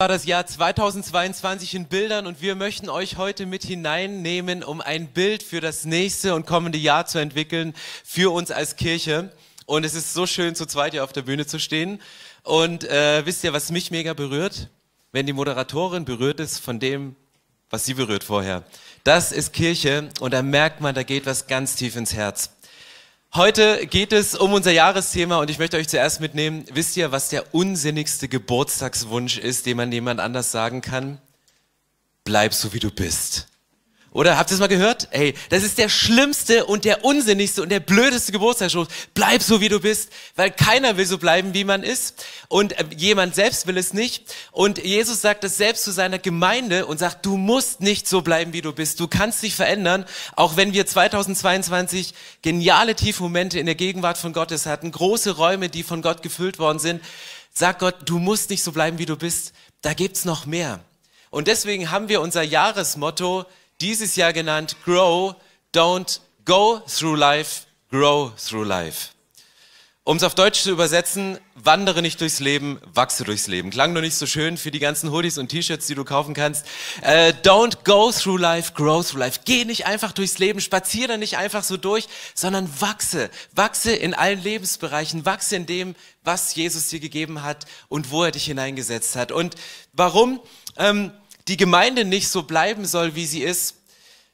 [0.00, 5.08] war das Jahr 2022 in Bildern und wir möchten euch heute mit hineinnehmen, um ein
[5.08, 7.74] Bild für das nächste und kommende Jahr zu entwickeln
[8.04, 9.32] für uns als Kirche.
[9.66, 12.00] Und es ist so schön, zu zweit hier auf der Bühne zu stehen.
[12.44, 14.68] Und äh, wisst ihr, was mich mega berührt?
[15.10, 17.16] Wenn die Moderatorin berührt ist von dem,
[17.68, 18.62] was sie berührt vorher.
[19.02, 22.50] Das ist Kirche und da merkt man, da geht was ganz tief ins Herz.
[23.34, 26.64] Heute geht es um unser Jahresthema und ich möchte euch zuerst mitnehmen.
[26.72, 31.20] Wisst ihr, was der unsinnigste Geburtstagswunsch ist, den man jemand anders sagen kann?
[32.24, 33.46] Bleib so wie du bist.
[34.12, 35.08] Oder habt ihr es mal gehört?
[35.10, 38.88] Ey, das ist der schlimmste und der unsinnigste und der blödeste Geburtstagsspruch.
[39.12, 42.84] Bleib so wie du bist, weil keiner will so bleiben, wie man ist und äh,
[42.96, 44.34] jemand selbst will es nicht.
[44.50, 48.54] Und Jesus sagt das selbst zu seiner Gemeinde und sagt, du musst nicht so bleiben,
[48.54, 48.98] wie du bist.
[48.98, 54.64] Du kannst dich verändern, auch wenn wir 2022 geniale Tiefmomente in der Gegenwart von Gottes
[54.64, 57.02] hatten, große Räume, die von Gott gefüllt worden sind.
[57.52, 59.52] Sag Gott, du musst nicht so bleiben, wie du bist.
[59.82, 60.80] Da gibt's noch mehr.
[61.30, 63.44] Und deswegen haben wir unser Jahresmotto
[63.80, 65.34] dieses Jahr genannt Grow,
[65.74, 69.08] Don't Go Through Life, Grow Through Life.
[70.08, 73.68] Um es auf Deutsch zu übersetzen, wandere nicht durchs Leben, wachse durchs Leben.
[73.68, 76.64] Klang nur nicht so schön für die ganzen Hoodies und T-Shirts, die du kaufen kannst.
[77.02, 79.40] Äh, don't go through life, grow through life.
[79.44, 83.28] Geh nicht einfach durchs Leben, spaziere nicht einfach so durch, sondern wachse.
[83.54, 88.30] Wachse in allen Lebensbereichen, wachse in dem, was Jesus dir gegeben hat und wo er
[88.30, 89.30] dich hineingesetzt hat.
[89.30, 89.56] Und
[89.92, 90.40] warum?
[90.78, 91.12] Ähm,
[91.48, 93.76] die Gemeinde nicht so bleiben soll, wie sie ist,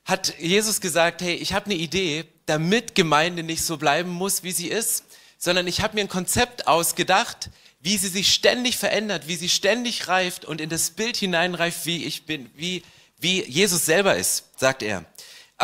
[0.05, 4.53] hat Jesus gesagt, hey, ich habe eine Idee, damit Gemeinde nicht so bleiben muss, wie
[4.53, 5.05] sie ist,
[5.39, 10.09] sondern ich habe mir ein Konzept ausgedacht, wie sie sich ständig verändert, wie sie ständig
[10.09, 12.83] reift und in das Bild hineinreift, wie ich bin, wie,
[13.19, 15.05] wie Jesus selber ist, sagt er.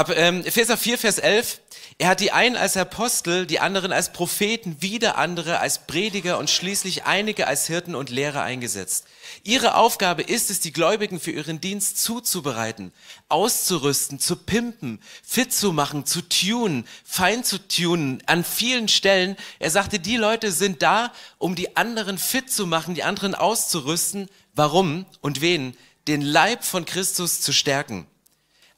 [0.01, 1.61] Ab ähm, Epheser 4, Vers 11,
[1.99, 6.49] er hat die einen als Apostel, die anderen als Propheten, wieder andere als Prediger und
[6.49, 9.05] schließlich einige als Hirten und Lehrer eingesetzt.
[9.43, 12.95] Ihre Aufgabe ist es, die Gläubigen für ihren Dienst zuzubereiten,
[13.29, 19.37] auszurüsten, zu pimpen, fit zu machen, zu tunen, fein zu tunen, an vielen Stellen.
[19.59, 24.31] Er sagte, die Leute sind da, um die anderen fit zu machen, die anderen auszurüsten.
[24.55, 25.77] Warum und wen?
[26.09, 28.07] Den Leib von Christus zu stärken.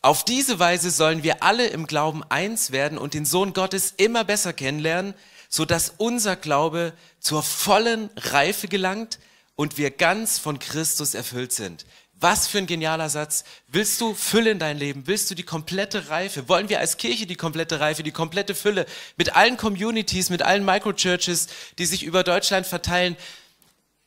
[0.04, 4.24] Auf diese Weise sollen wir alle im Glauben eins werden und den Sohn Gottes immer
[4.24, 5.14] besser kennenlernen,
[5.48, 9.20] so dass unser Glaube zur vollen Reife gelangt
[9.54, 11.86] und wir ganz von Christus erfüllt sind.
[12.18, 13.44] Was für ein genialer Satz.
[13.68, 15.06] Willst du Fülle in dein Leben?
[15.06, 16.48] Willst du die komplette Reife?
[16.48, 18.86] Wollen wir als Kirche die komplette Reife, die komplette Fülle
[19.16, 21.46] mit allen Communities, mit allen Microchurches,
[21.78, 23.16] die sich über Deutschland verteilen?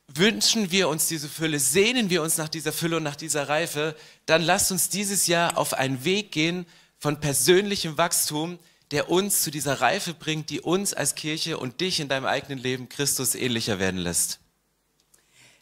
[0.08, 3.96] Wünschen wir uns diese Fülle, sehnen wir uns nach dieser Fülle und nach dieser Reife,
[4.24, 6.66] dann lasst uns dieses Jahr auf einen Weg gehen
[6.98, 8.58] von persönlichem Wachstum,
[8.92, 12.58] der uns zu dieser Reife bringt, die uns als Kirche und dich in deinem eigenen
[12.58, 14.38] Leben Christus ähnlicher werden lässt.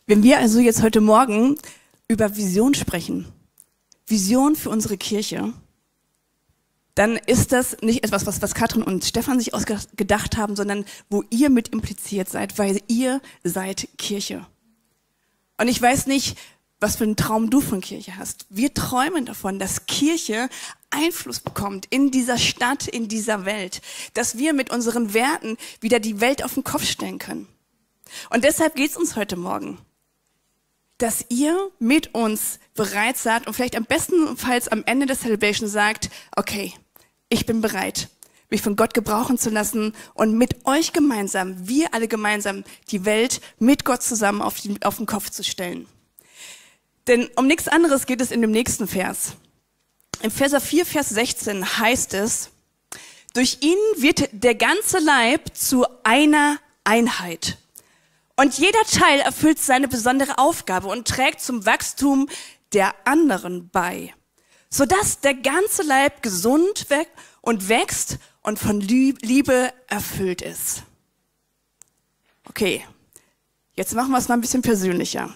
[0.06, 1.56] Wenn wir also jetzt heute Morgen
[2.08, 3.26] über Vision sprechen,
[4.06, 5.54] Vision für unsere Kirche,
[6.94, 11.24] dann ist das nicht etwas, was, was Katrin und Stefan sich ausgedacht haben, sondern wo
[11.30, 14.46] ihr mit impliziert seid, weil ihr seid Kirche.
[15.58, 16.36] Und ich weiß nicht,
[16.80, 18.46] was für einen Traum du von Kirche hast.
[18.50, 20.48] Wir träumen davon, dass Kirche
[20.90, 23.80] Einfluss bekommt in dieser Stadt, in dieser Welt,
[24.12, 27.48] dass wir mit unseren Werten wieder die Welt auf den Kopf stellen können.
[28.30, 29.78] Und deshalb geht es uns heute Morgen,
[30.98, 36.10] dass ihr mit uns bereit seid und vielleicht am bestenfalls am Ende der Celebration sagt,
[36.36, 36.72] okay,
[37.28, 38.08] ich bin bereit,
[38.50, 43.40] mich von Gott gebrauchen zu lassen und mit euch gemeinsam, wir alle gemeinsam, die Welt
[43.58, 45.86] mit Gott zusammen auf den, auf den Kopf zu stellen.
[47.06, 49.34] Denn um nichts anderes geht es in dem nächsten Vers.
[50.22, 52.50] Im Verser 4, Vers 16 heißt es,
[53.34, 57.58] durch ihn wird der ganze Leib zu einer Einheit.
[58.36, 62.28] Und jeder Teil erfüllt seine besondere Aufgabe und trägt zum Wachstum
[62.72, 64.14] der anderen bei
[64.74, 67.08] sodass der ganze Leib gesund weg
[67.42, 70.82] und wächst und von Liebe erfüllt ist.
[72.48, 72.84] Okay,
[73.74, 75.32] jetzt machen wir es mal ein bisschen persönlicher.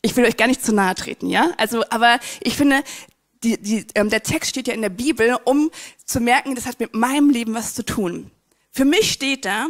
[0.00, 1.50] Ich will euch gar nicht zu nahe treten, ja?
[1.58, 2.82] Also, aber ich finde,
[3.42, 5.70] die, die, ähm, der Text steht ja in der Bibel, um
[6.06, 8.30] zu merken, das hat mit meinem Leben was zu tun.
[8.70, 9.66] Für mich steht da,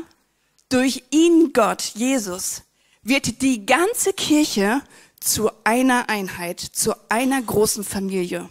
[0.69, 2.62] durch ihn Gott, Jesus,
[3.02, 4.82] wird die ganze Kirche
[5.19, 8.49] zu einer Einheit, zu einer großen Familie.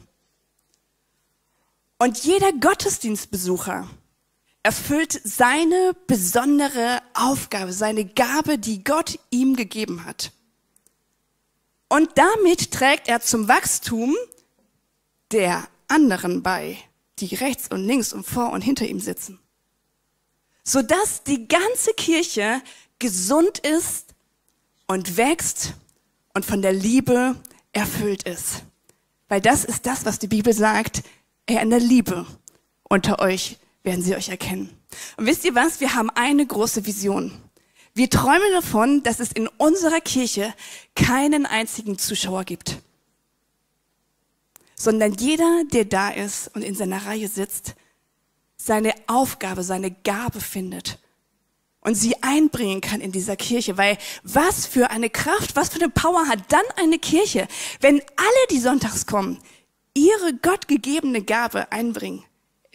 [2.04, 3.90] Und jeder Gottesdienstbesucher
[4.62, 10.34] erfüllt seine besondere Aufgabe, seine Gabe, die Gott ihm gegeben hat.
[11.88, 14.18] Und damit trägt er zum Wachstum
[15.32, 16.78] der anderen bei,
[17.20, 19.40] die rechts und links und vor und hinter ihm sitzen.
[20.62, 22.62] Sodass die ganze Kirche
[23.00, 24.14] gesund ist
[24.88, 25.76] und wächst
[26.34, 27.38] und von der Liebe
[27.72, 28.64] erfüllt ist.
[29.30, 31.02] Weil das ist das, was die Bibel sagt.
[31.46, 32.26] Er in der Liebe
[32.84, 34.70] unter euch werden sie euch erkennen.
[35.18, 35.80] Und wisst ihr was?
[35.80, 37.32] Wir haben eine große Vision.
[37.94, 40.54] Wir träumen davon, dass es in unserer Kirche
[40.96, 42.78] keinen einzigen Zuschauer gibt,
[44.76, 47.76] sondern jeder, der da ist und in seiner Reihe sitzt,
[48.58, 50.98] seine Aufgabe, seine Gabe findet
[51.82, 53.78] und sie einbringen kann in dieser Kirche.
[53.78, 57.48] Weil was für eine Kraft, was für eine Power hat dann eine Kirche,
[57.82, 59.40] wenn alle, die sonntags kommen,
[59.94, 62.24] ihre gottgegebene Gabe einbringen.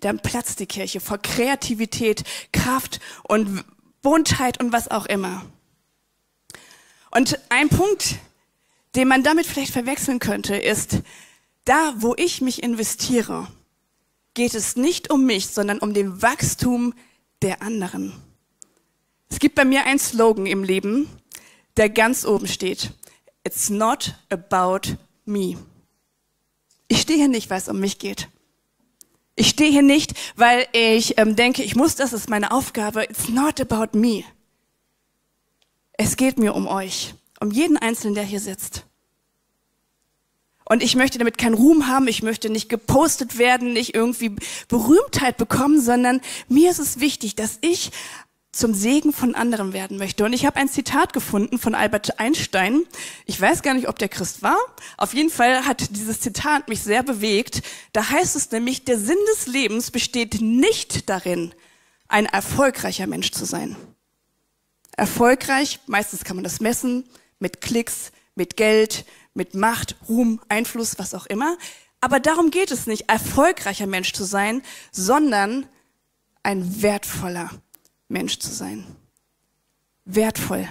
[0.00, 3.64] Dann platzt die Kirche vor Kreativität, Kraft und
[4.02, 5.44] Buntheit und was auch immer.
[7.10, 8.16] Und ein Punkt,
[8.94, 11.02] den man damit vielleicht verwechseln könnte, ist,
[11.64, 13.48] da wo ich mich investiere,
[14.34, 16.94] geht es nicht um mich, sondern um den Wachstum
[17.42, 18.12] der anderen.
[19.30, 21.08] Es gibt bei mir einen Slogan im Leben,
[21.76, 22.92] der ganz oben steht.
[23.44, 25.56] It's not about me.
[26.88, 28.28] Ich stehe hier nicht, weil es um mich geht.
[29.36, 33.04] Ich stehe hier nicht, weil ich ähm, denke, ich muss, das ist meine Aufgabe.
[33.04, 34.24] It's not about me.
[35.92, 38.84] Es geht mir um euch, um jeden Einzelnen, der hier sitzt.
[40.64, 44.36] Und ich möchte damit keinen Ruhm haben, ich möchte nicht gepostet werden, nicht irgendwie
[44.68, 47.90] Berühmtheit bekommen, sondern mir ist es wichtig, dass ich
[48.58, 50.24] zum Segen von anderen werden möchte.
[50.24, 52.82] Und ich habe ein Zitat gefunden von Albert Einstein.
[53.24, 54.58] Ich weiß gar nicht, ob der Christ war.
[54.96, 57.62] Auf jeden Fall hat dieses Zitat mich sehr bewegt.
[57.92, 61.54] Da heißt es nämlich, der Sinn des Lebens besteht nicht darin,
[62.08, 63.76] ein erfolgreicher Mensch zu sein.
[64.96, 67.08] Erfolgreich, meistens kann man das messen,
[67.38, 71.56] mit Klicks, mit Geld, mit Macht, Ruhm, Einfluss, was auch immer.
[72.00, 75.66] Aber darum geht es nicht, erfolgreicher Mensch zu sein, sondern
[76.42, 77.50] ein wertvoller
[78.08, 78.84] Mensch zu sein.
[80.04, 80.68] Wertvoll.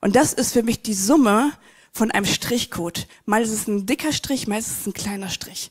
[0.00, 1.52] Und das ist für mich die Summe
[1.92, 3.06] von einem Strichcode.
[3.26, 5.70] Mal ist es ein dicker Strich, mal ist es ein kleiner Strich.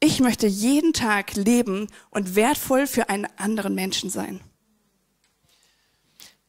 [0.00, 4.40] Ich möchte jeden Tag leben und wertvoll für einen anderen Menschen sein.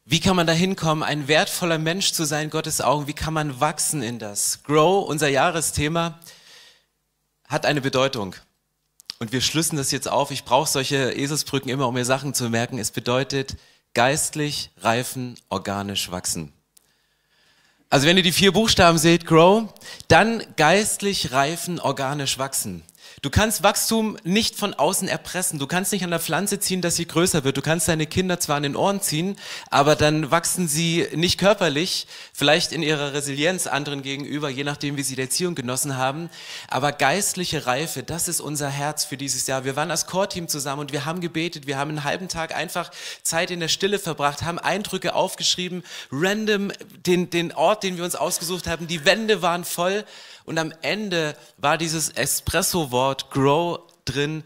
[0.04, 3.06] Wie kann man da hinkommen, ein wertvoller Mensch zu sein, Gottes Augen?
[3.06, 4.62] Wie kann man wachsen in das?
[4.64, 6.18] Grow, unser Jahresthema,
[7.46, 8.34] hat eine Bedeutung.
[9.22, 10.30] Und wir schlüssen das jetzt auf.
[10.30, 12.78] Ich brauche solche Eselsbrücken immer, um mir Sachen zu merken.
[12.78, 13.56] Es bedeutet
[13.92, 16.54] geistlich reifen, organisch wachsen.
[17.90, 19.68] Also wenn ihr die vier Buchstaben seht, grow,
[20.08, 22.82] dann geistlich reifen, organisch wachsen.
[23.22, 25.58] Du kannst Wachstum nicht von außen erpressen.
[25.58, 27.58] Du kannst nicht an der Pflanze ziehen, dass sie größer wird.
[27.58, 29.36] Du kannst deine Kinder zwar an den Ohren ziehen,
[29.68, 35.02] aber dann wachsen sie nicht körperlich, vielleicht in ihrer Resilienz anderen gegenüber, je nachdem, wie
[35.02, 36.30] sie die Erziehung genossen haben.
[36.68, 39.66] Aber geistliche Reife, das ist unser Herz für dieses Jahr.
[39.66, 41.66] Wir waren als Core-Team zusammen und wir haben gebetet.
[41.66, 42.90] Wir haben einen halben Tag einfach
[43.22, 46.72] Zeit in der Stille verbracht, haben Eindrücke aufgeschrieben, random
[47.04, 48.86] den, den Ort, den wir uns ausgesucht haben.
[48.86, 50.06] Die Wände waren voll
[50.46, 54.44] und am Ende war dieses Espresso-Wort grow drin,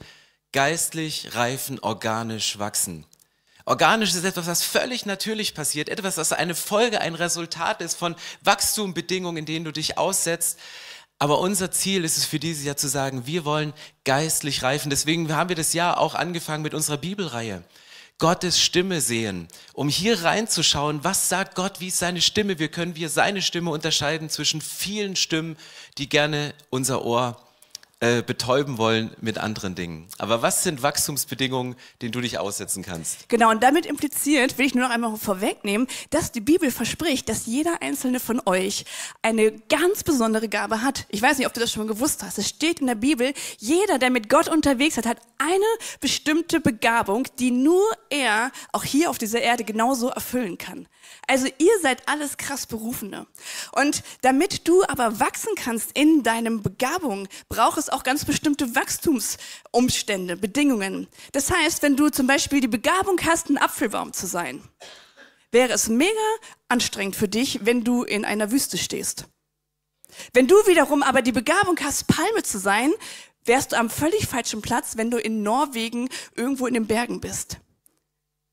[0.53, 3.05] geistlich reifen, organisch wachsen.
[3.67, 8.15] Organisch ist etwas, was völlig natürlich passiert, etwas, was eine Folge, ein Resultat ist von
[8.43, 10.59] Wachstumbedingungen, in denen du dich aussetzt.
[11.19, 13.73] Aber unser Ziel ist es für dieses Jahr zu sagen, wir wollen
[14.05, 14.91] geistlich reifen.
[14.91, 17.65] Deswegen haben wir das Jahr auch angefangen mit unserer Bibelreihe.
[18.19, 22.95] Gottes Stimme sehen, um hier reinzuschauen, was sagt Gott, wie ist seine Stimme, wie können
[22.95, 25.57] wir seine Stimme unterscheiden zwischen vielen Stimmen,
[25.99, 27.44] die gerne unser Ohr
[28.05, 30.09] äh, betäuben wollen mit anderen Dingen.
[30.19, 33.31] Aber was sind Wachstumsbedingungen, denen du dich aussetzen kannst?
[33.31, 37.47] Genau, und damit impliziert, will ich nur noch einmal vorwegnehmen, dass die Bibel verspricht, dass
[37.47, 38.85] jeder einzelne von euch
[39.23, 41.07] eine ganz besondere Gabe hat.
[41.09, 42.37] Ich weiß nicht, ob du das schon mal gewusst hast.
[42.37, 45.65] Es steht in der Bibel, jeder, der mit Gott unterwegs hat, hat eine
[46.01, 50.89] bestimmte Begabung, die nur er auch hier auf dieser Erde genauso erfüllen kann.
[51.27, 53.27] Also ihr seid alles krass Berufene.
[53.73, 60.37] Und damit du aber wachsen kannst in deinem Begabung, braucht es auch ganz bestimmte Wachstumsumstände,
[60.37, 61.09] Bedingungen.
[61.33, 64.63] Das heißt, wenn du zum Beispiel die Begabung hast, ein Apfelbaum zu sein,
[65.51, 66.11] wäre es mega
[66.69, 69.27] anstrengend für dich, wenn du in einer Wüste stehst.
[70.33, 72.93] Wenn du wiederum aber die Begabung hast, Palme zu sein,
[73.45, 77.59] wärst du am völlig falschen Platz, wenn du in Norwegen irgendwo in den Bergen bist.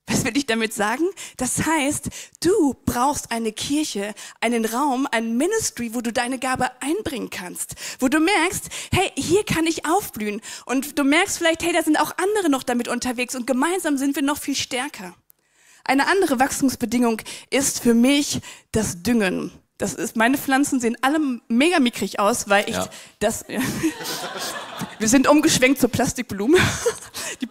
[0.08, 1.05] Was will ich damit sagen?
[1.38, 2.10] Das heißt,
[2.43, 8.08] du brauchst eine Kirche, einen Raum, ein Ministry, wo du deine Gabe einbringen kannst, wo
[8.08, 10.41] du merkst, hey, hier kann ich aufblühen.
[10.65, 14.15] Und du merkst vielleicht, hey, da sind auch andere noch damit unterwegs und gemeinsam sind
[14.15, 15.13] wir noch viel stärker.
[15.84, 18.41] Eine andere Wachstumsbedingung ist für mich
[18.72, 19.51] das Düngen.
[19.77, 22.88] Das ist, meine Pflanzen sehen alle mega mickrig aus, weil ich ja.
[23.17, 23.46] das,
[25.00, 26.60] wir sind umgeschwenkt zur Plastikblume.
[27.41, 27.48] Die,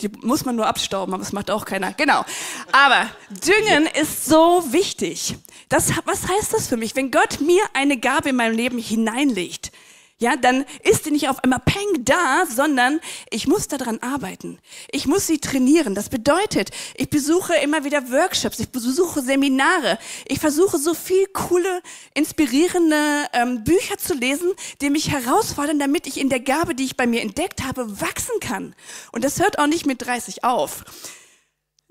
[0.00, 1.92] Die muss man nur abstauben, aber das macht auch keiner.
[1.94, 2.24] Genau.
[2.70, 5.36] Aber Düngen ist so wichtig.
[5.70, 6.94] Das, was heißt das für mich?
[6.94, 9.72] Wenn Gott mir eine Gabe in meinem Leben hineinlegt,
[10.18, 14.58] ja, dann ist die nicht auf einmal peng da, sondern ich muss daran arbeiten.
[14.90, 15.94] Ich muss sie trainieren.
[15.94, 21.82] Das bedeutet, ich besuche immer wieder Workshops, ich besuche Seminare, ich versuche so viel coole,
[22.14, 26.96] inspirierende ähm, Bücher zu lesen, die mich herausfordern, damit ich in der Gabe, die ich
[26.96, 28.74] bei mir entdeckt habe, wachsen kann.
[29.12, 30.84] Und das hört auch nicht mit 30 auf.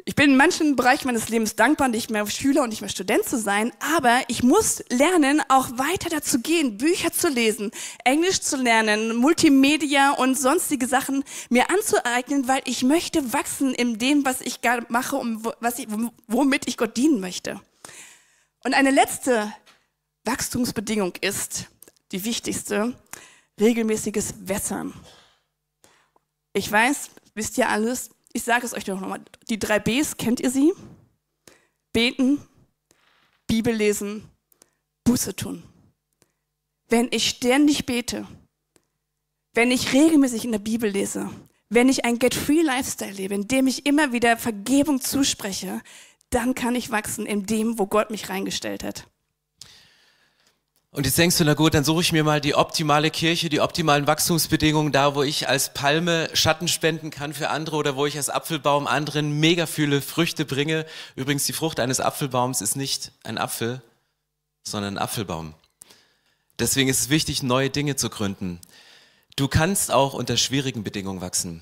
[0.07, 3.25] Ich bin in manchen Bereichen meines Lebens dankbar, nicht mehr Schüler und nicht mehr Student
[3.25, 7.71] zu sein, aber ich muss lernen, auch weiter dazu gehen, Bücher zu lesen,
[8.03, 14.23] Englisch zu lernen, Multimedia und sonstige Sachen mir anzueignen, weil ich möchte wachsen in dem,
[14.25, 14.59] was ich
[14.89, 15.87] mache und was ich,
[16.27, 17.59] womit ich Gott dienen möchte.
[18.63, 19.51] Und eine letzte
[20.23, 21.65] Wachstumsbedingung ist,
[22.11, 22.93] die wichtigste,
[23.59, 24.93] regelmäßiges Wässern.
[26.53, 29.21] Ich weiß, wisst ihr alles, ich sage es euch doch nochmal.
[29.49, 30.73] Die drei Bs, kennt ihr sie?
[31.93, 32.37] Beten,
[33.47, 34.29] Bibel lesen,
[35.05, 35.63] Buße tun.
[36.89, 38.27] Wenn ich ständig bete,
[39.53, 41.29] wenn ich regelmäßig in der Bibel lese,
[41.69, 45.81] wenn ich ein Get-Free-Lifestyle lebe, in dem ich immer wieder Vergebung zuspreche,
[46.29, 49.07] dann kann ich wachsen in dem, wo Gott mich reingestellt hat.
[50.95, 53.59] Und jetzt denkst du, na gut, dann suche ich mir mal die optimale Kirche, die
[53.59, 58.15] optimalen Wachstumsbedingungen da, wo ich als Palme Schatten spenden kann für andere oder wo ich
[58.15, 60.85] als Apfelbaum anderen mega viele Früchte bringe.
[61.17, 63.81] Übrigens, die Frucht eines Apfelbaums ist nicht ein Apfel,
[64.63, 65.53] sondern ein Apfelbaum.
[66.59, 68.61] Deswegen ist es wichtig, neue Dinge zu gründen.
[69.35, 71.61] Du kannst auch unter schwierigen Bedingungen wachsen.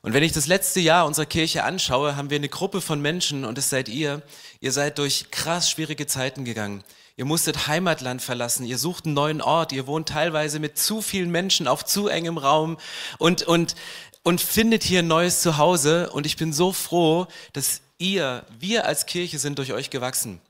[0.00, 3.44] Und wenn ich das letzte Jahr unserer Kirche anschaue, haben wir eine Gruppe von Menschen
[3.44, 4.22] und es seid ihr.
[4.60, 6.82] Ihr seid durch krass schwierige Zeiten gegangen.
[7.16, 11.30] Ihr musstet Heimatland verlassen, ihr sucht einen neuen Ort, ihr wohnt teilweise mit zu vielen
[11.30, 12.76] Menschen auf zu engem Raum
[13.18, 13.76] und, und,
[14.24, 16.10] und findet hier ein neues Zuhause.
[16.10, 20.40] Und ich bin so froh, dass ihr, wir als Kirche sind durch euch gewachsen.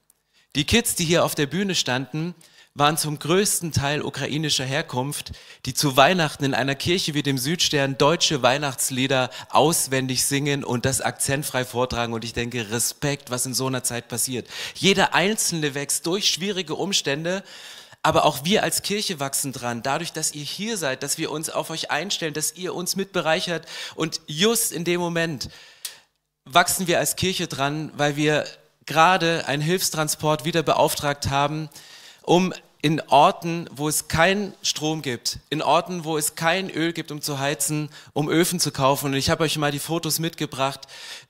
[0.57, 2.35] Die Kids, die hier auf der Bühne standen,
[2.77, 5.31] waren zum größten Teil ukrainischer Herkunft,
[5.65, 11.01] die zu Weihnachten in einer Kirche wie dem Südstern deutsche Weihnachtslieder auswendig singen und das
[11.01, 12.13] akzentfrei vortragen.
[12.13, 14.49] Und ich denke, Respekt, was in so einer Zeit passiert.
[14.75, 17.45] Jeder Einzelne wächst durch schwierige Umstände.
[18.03, 21.49] Aber auch wir als Kirche wachsen dran, dadurch, dass ihr hier seid, dass wir uns
[21.49, 23.67] auf euch einstellen, dass ihr uns mitbereichert.
[23.95, 25.49] Und just in dem Moment
[26.45, 28.47] wachsen wir als Kirche dran, weil wir
[28.85, 31.71] gerade einen Hilfstransport wieder beauftragt haben,
[32.25, 32.53] um
[32.85, 37.23] in Orten, wo es keinen Strom gibt, in Orten, wo es kein Öl gibt, um
[37.23, 39.07] zu heizen, um Öfen zu kaufen.
[39.07, 40.81] Und ich habe euch mal die Fotos mitgebracht,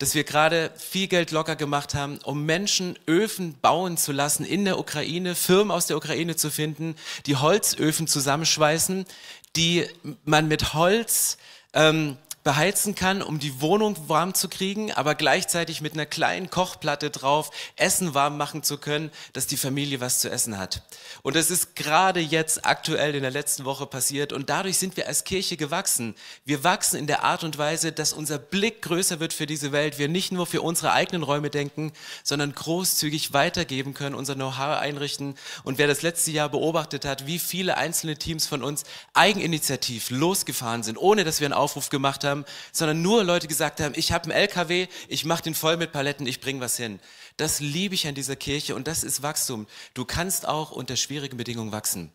[0.00, 4.64] dass wir gerade viel Geld locker gemacht haben, um Menschen Öfen bauen zu lassen in
[4.64, 6.96] der Ukraine, Firmen aus der Ukraine zu finden,
[7.26, 9.06] die Holzöfen zusammenschweißen,
[9.54, 9.86] die
[10.24, 11.38] man mit Holz
[11.72, 17.10] ähm, beheizen kann, um die Wohnung warm zu kriegen, aber gleichzeitig mit einer kleinen Kochplatte
[17.10, 20.82] drauf Essen warm machen zu können, dass die Familie was zu essen hat.
[21.22, 25.08] Und das ist gerade jetzt aktuell in der letzten Woche passiert und dadurch sind wir
[25.08, 26.14] als Kirche gewachsen.
[26.44, 29.98] Wir wachsen in der Art und Weise, dass unser Blick größer wird für diese Welt.
[29.98, 35.36] Wir nicht nur für unsere eigenen Räume denken, sondern großzügig weitergeben können, unser Know-how einrichten.
[35.62, 38.84] Und wer das letzte Jahr beobachtet hat, wie viele einzelne Teams von uns
[39.14, 43.80] eigeninitiativ losgefahren sind, ohne dass wir einen Aufruf gemacht haben, haben, sondern nur Leute gesagt
[43.80, 47.00] haben, ich habe einen LKW, ich mache den voll mit Paletten, ich bringe was hin.
[47.36, 49.66] Das liebe ich an dieser Kirche und das ist Wachstum.
[49.94, 52.12] Du kannst auch unter schwierigen Bedingungen wachsen.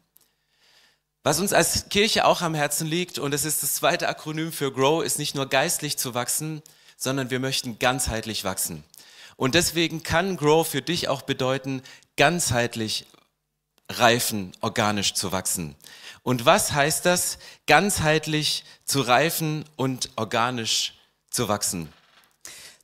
[1.23, 4.71] Was uns als Kirche auch am Herzen liegt, und das ist das zweite Akronym für
[4.71, 6.61] Grow, ist nicht nur geistlich zu wachsen,
[6.95, 8.83] sondern wir möchten ganzheitlich wachsen.
[9.35, 11.81] Und deswegen kann Grow für dich auch bedeuten,
[12.15, 13.05] ganzheitlich
[13.89, 15.75] reifen, organisch zu wachsen.
[16.23, 20.93] Und was heißt das, ganzheitlich zu reifen und organisch
[21.29, 21.91] zu wachsen?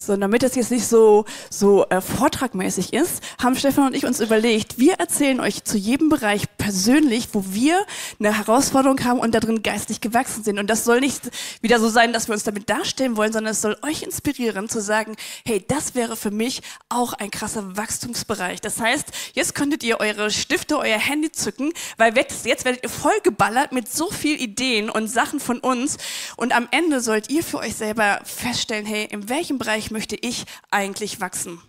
[0.06, 4.20] So, damit das jetzt nicht so, so äh, vortragmäßig ist, haben Stefan und ich uns
[4.20, 7.84] überlegt, wir erzählen euch zu jedem Bereich persönlich, wo wir
[8.20, 10.60] eine Herausforderung haben und darin geistig gewachsen sind.
[10.60, 11.32] Und das soll nicht
[11.62, 14.80] wieder so sein, dass wir uns damit darstellen wollen, sondern es soll euch inspirieren zu
[14.80, 18.62] sagen, hey, das wäre für mich auch ein krasser Wachstumsbereich.
[18.62, 22.90] Das heißt, jetzt könntet ihr eure Stifte, euer Handy zücken, weil jetzt, jetzt werdet ihr
[22.90, 25.98] vollgeballert mit so viel Ideen und Sachen von uns.
[26.38, 30.44] Und am Ende sollt ihr für euch selber feststellen, hey, in welchem Bereich möchte ich
[30.72, 31.62] eigentlich wachsen?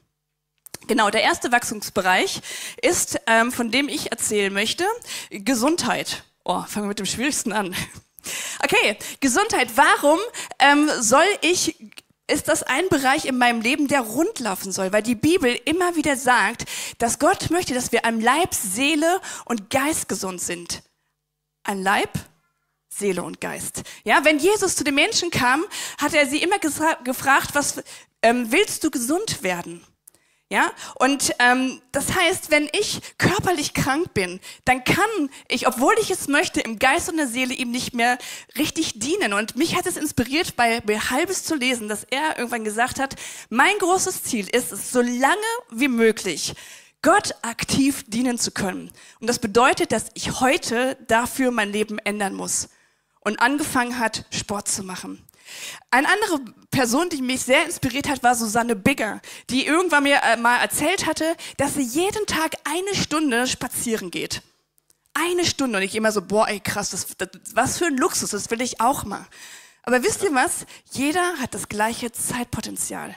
[0.88, 2.40] Genau, der erste Wachstumsbereich
[2.82, 4.84] ist, ähm, von dem ich erzählen möchte,
[5.30, 6.24] Gesundheit.
[6.44, 7.74] Oh, fangen wir mit dem Schwierigsten an.
[8.64, 9.76] Okay, Gesundheit.
[9.76, 10.18] Warum
[10.58, 11.76] ähm, soll ich
[12.26, 16.16] ist das ein Bereich in meinem Leben, der rundlaufen soll, weil die Bibel immer wieder
[16.16, 16.64] sagt,
[16.98, 20.82] dass Gott möchte, dass wir an Leib, Seele und Geist gesund sind.
[21.62, 22.10] An Leib,
[22.88, 23.82] Seele und Geist.
[24.02, 25.64] Ja, wenn Jesus zu den Menschen kam,
[25.98, 27.82] hat er sie immer gefragt, was
[28.26, 29.84] ähm, willst du gesund werden?
[30.48, 36.10] Ja, und ähm, das heißt, wenn ich körperlich krank bin, dann kann ich, obwohl ich
[36.10, 38.16] es möchte, im Geist und der Seele ihm nicht mehr
[38.56, 39.32] richtig dienen.
[39.32, 43.16] Und mich hat es inspiriert, bei, bei Halbes zu lesen, dass er irgendwann gesagt hat,
[43.48, 46.54] mein großes Ziel ist es, so lange wie möglich
[47.02, 48.92] Gott aktiv dienen zu können.
[49.20, 52.68] Und das bedeutet, dass ich heute dafür mein Leben ändern muss.
[53.18, 55.25] Und angefangen hat, Sport zu machen.
[55.90, 60.36] Eine andere Person, die mich sehr inspiriert hat, war Susanne Bigger, die irgendwann mir äh,
[60.36, 64.42] mal erzählt hatte, dass sie jeden Tag eine Stunde spazieren geht.
[65.14, 65.78] Eine Stunde.
[65.78, 68.60] Und ich immer so, boah, ey, krass, das, das, was für ein Luxus, das will
[68.60, 69.26] ich auch mal.
[69.82, 70.66] Aber wisst ihr was?
[70.90, 73.16] Jeder hat das gleiche Zeitpotenzial.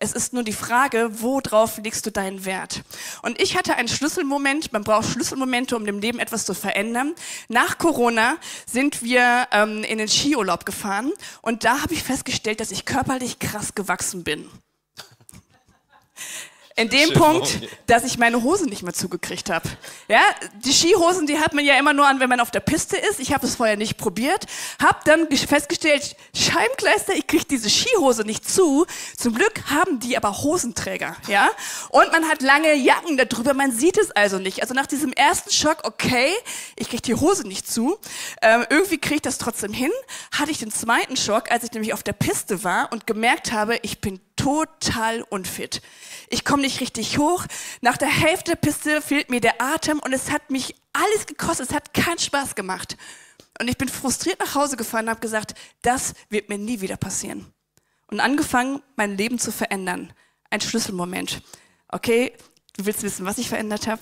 [0.00, 2.82] Es ist nur die Frage, worauf legst du deinen Wert?
[3.22, 7.14] Und ich hatte einen Schlüsselmoment, man braucht Schlüsselmomente, um dem Leben etwas zu verändern.
[7.48, 11.12] Nach Corona sind wir ähm, in den Skiurlaub gefahren
[11.42, 14.48] und da habe ich festgestellt, dass ich körperlich krass gewachsen bin
[16.78, 19.68] in dem Schön Punkt, dass ich meine Hose nicht mehr zugekriegt habe.
[20.06, 20.20] Ja,
[20.64, 23.18] die Skihosen, die hat man ja immer nur an, wenn man auf der Piste ist.
[23.18, 24.46] Ich habe es vorher nicht probiert,
[24.80, 28.86] habe dann festgestellt, Scheibenkleister, ich kriege diese Skihose nicht zu.
[29.16, 31.48] Zum Glück haben die aber Hosenträger, ja.
[31.88, 34.62] Und man hat lange Jacken darüber, man sieht es also nicht.
[34.62, 36.32] Also nach diesem ersten Schock, okay,
[36.76, 37.98] ich kriege die Hose nicht zu,
[38.40, 39.90] ähm, irgendwie kriege ich das trotzdem hin,
[40.30, 43.78] hatte ich den zweiten Schock, als ich nämlich auf der Piste war und gemerkt habe,
[43.82, 45.82] ich bin total unfit.
[46.30, 47.44] Ich komme nicht richtig hoch.
[47.82, 51.68] Nach der Hälfte der Piste fehlt mir der Atem und es hat mich alles gekostet.
[51.68, 52.96] Es hat keinen Spaß gemacht.
[53.60, 56.96] Und ich bin frustriert nach Hause gefahren und habe gesagt, das wird mir nie wieder
[56.96, 57.52] passieren.
[58.06, 60.12] Und angefangen, mein Leben zu verändern.
[60.50, 61.42] Ein Schlüsselmoment.
[61.88, 62.32] Okay,
[62.76, 64.00] du willst wissen, was ich verändert habe?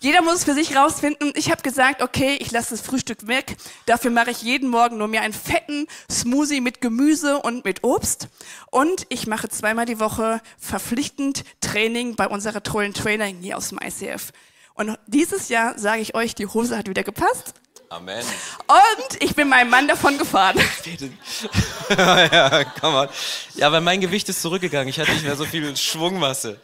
[0.00, 1.32] Jeder muss es für sich rausfinden.
[1.36, 3.56] Ich habe gesagt, okay, ich lasse das Frühstück weg.
[3.84, 8.28] Dafür mache ich jeden Morgen nur mir einen fetten Smoothie mit Gemüse und mit Obst.
[8.70, 13.78] Und ich mache zweimal die Woche verpflichtend Training bei unserer tollen Trainerin hier aus dem
[13.78, 14.32] ICF.
[14.72, 17.52] Und dieses Jahr sage ich euch, die Hose hat wieder gepasst.
[17.90, 18.24] Amen.
[18.68, 20.56] Und ich bin meinem Mann davon gefahren.
[21.90, 23.10] ja, komm mal.
[23.56, 24.88] Ja, weil mein Gewicht ist zurückgegangen.
[24.88, 26.58] Ich hatte nicht mehr so viel Schwungmasse.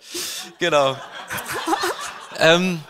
[0.59, 0.97] Genau.
[2.39, 2.81] ähm,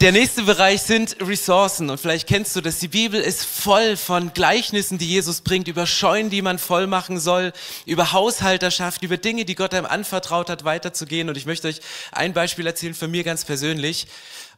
[0.00, 2.78] der nächste Bereich sind Ressourcen und vielleicht kennst du das.
[2.78, 7.20] Die Bibel ist voll von Gleichnissen, die Jesus bringt, über Scheunen, die man voll machen
[7.20, 7.52] soll,
[7.84, 11.28] über Haushalterschaft, über Dinge, die Gott einem anvertraut hat, weiterzugehen.
[11.28, 11.80] Und ich möchte euch
[12.12, 14.06] ein Beispiel erzählen für mir ganz persönlich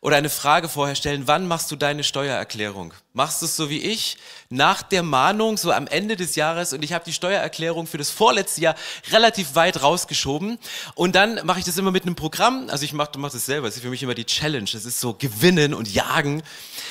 [0.01, 2.95] oder eine Frage vorher stellen, wann machst du deine Steuererklärung?
[3.13, 4.19] Machst du es so wie ich,
[4.51, 8.11] nach der Mahnung, so am Ende des Jahres und ich habe die Steuererklärung für das
[8.11, 8.75] vorletzte Jahr
[9.11, 10.59] relativ weit rausgeschoben.
[10.95, 13.67] Und dann mache ich das immer mit einem Programm, also ich mache mach das selber,
[13.69, 16.43] das ist für mich immer die Challenge, das ist so gewinnen und jagen.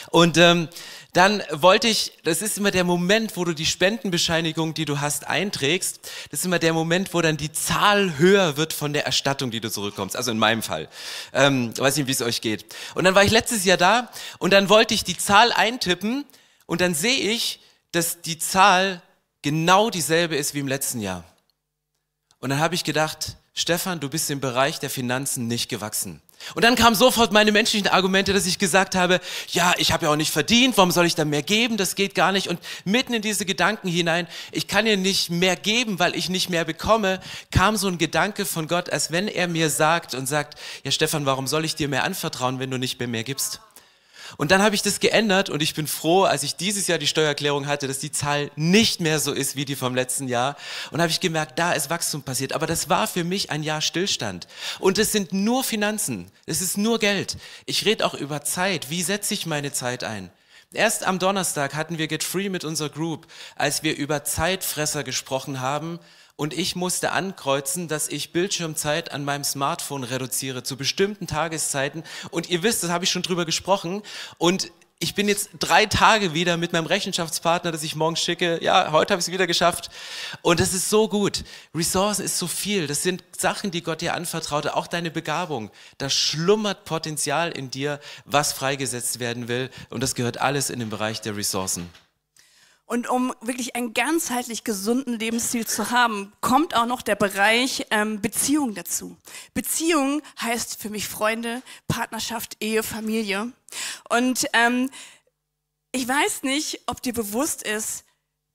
[0.10, 0.68] Und ähm,
[1.16, 5.26] dann wollte ich, das ist immer der Moment, wo du die Spendenbescheinigung, die du hast,
[5.26, 6.02] einträgst.
[6.30, 9.62] Das ist immer der Moment, wo dann die Zahl höher wird von der Erstattung, die
[9.62, 10.18] du zurückkommst.
[10.18, 10.90] Also in meinem Fall.
[11.32, 12.66] Ähm, weiß nicht, wie es euch geht.
[12.96, 16.26] Und dann war ich letztes Jahr da und dann wollte ich die Zahl eintippen
[16.66, 17.62] und dann sehe ich,
[17.94, 19.02] dass die Zahl
[19.42, 21.24] genau dieselbe ist wie im letzten Jahr.
[22.40, 26.22] Und dann habe ich gedacht, Stefan, du bist im Bereich der Finanzen nicht gewachsen.
[26.54, 29.20] Und dann kamen sofort meine menschlichen Argumente, dass ich gesagt habe,
[29.52, 31.78] ja, ich habe ja auch nicht verdient, warum soll ich da mehr geben?
[31.78, 32.48] Das geht gar nicht.
[32.48, 36.50] Und mitten in diese Gedanken hinein, ich kann dir nicht mehr geben, weil ich nicht
[36.50, 37.20] mehr bekomme,
[37.52, 41.26] kam so ein Gedanke von Gott, als wenn er mir sagt und sagt, ja Stefan,
[41.26, 43.60] warum soll ich dir mehr anvertrauen, wenn du nicht mehr mehr gibst?
[44.38, 47.08] Und dann habe ich das geändert und ich bin froh, als ich dieses Jahr die
[47.08, 50.56] Steuererklärung hatte, dass die Zahl nicht mehr so ist wie die vom letzten Jahr.
[50.92, 52.54] Und habe ich gemerkt, da ist Wachstum passiert.
[52.54, 54.48] Aber das war für mich ein Jahr Stillstand.
[54.80, 56.32] Und es sind nur Finanzen.
[56.46, 57.38] Es ist nur Geld.
[57.66, 58.90] Ich rede auch über Zeit.
[58.90, 60.30] Wie setze ich meine Zeit ein?
[60.74, 65.62] Erst am Donnerstag hatten wir Get Free mit unserer Group, als wir über Zeitfresser gesprochen
[65.62, 66.00] haben
[66.38, 72.04] und ich musste ankreuzen, dass ich Bildschirmzeit an meinem Smartphone reduziere zu bestimmten Tageszeiten.
[72.30, 74.02] Und ihr wisst, das habe ich schon drüber gesprochen.
[74.38, 74.72] Und
[75.06, 78.58] ich bin jetzt drei Tage wieder mit meinem Rechenschaftspartner, das ich morgen schicke.
[78.64, 79.92] Ja, heute habe ich es wieder geschafft.
[80.42, 81.44] Und das ist so gut.
[81.76, 82.88] Ressourcen ist so viel.
[82.88, 84.66] Das sind Sachen, die Gott dir anvertraut.
[84.66, 85.70] Auch deine Begabung.
[86.00, 89.70] Da schlummert Potenzial in dir, was freigesetzt werden will.
[89.92, 91.88] Und das gehört alles in den Bereich der Ressourcen.
[92.86, 98.22] Und um wirklich einen ganzheitlich gesunden Lebensstil zu haben, kommt auch noch der Bereich ähm,
[98.22, 99.18] Beziehung dazu.
[99.56, 103.52] Beziehung heißt für mich Freunde, Partnerschaft, Ehe, Familie.
[104.10, 104.92] Und ähm,
[105.92, 108.06] ich weiß nicht, ob dir bewusst ist,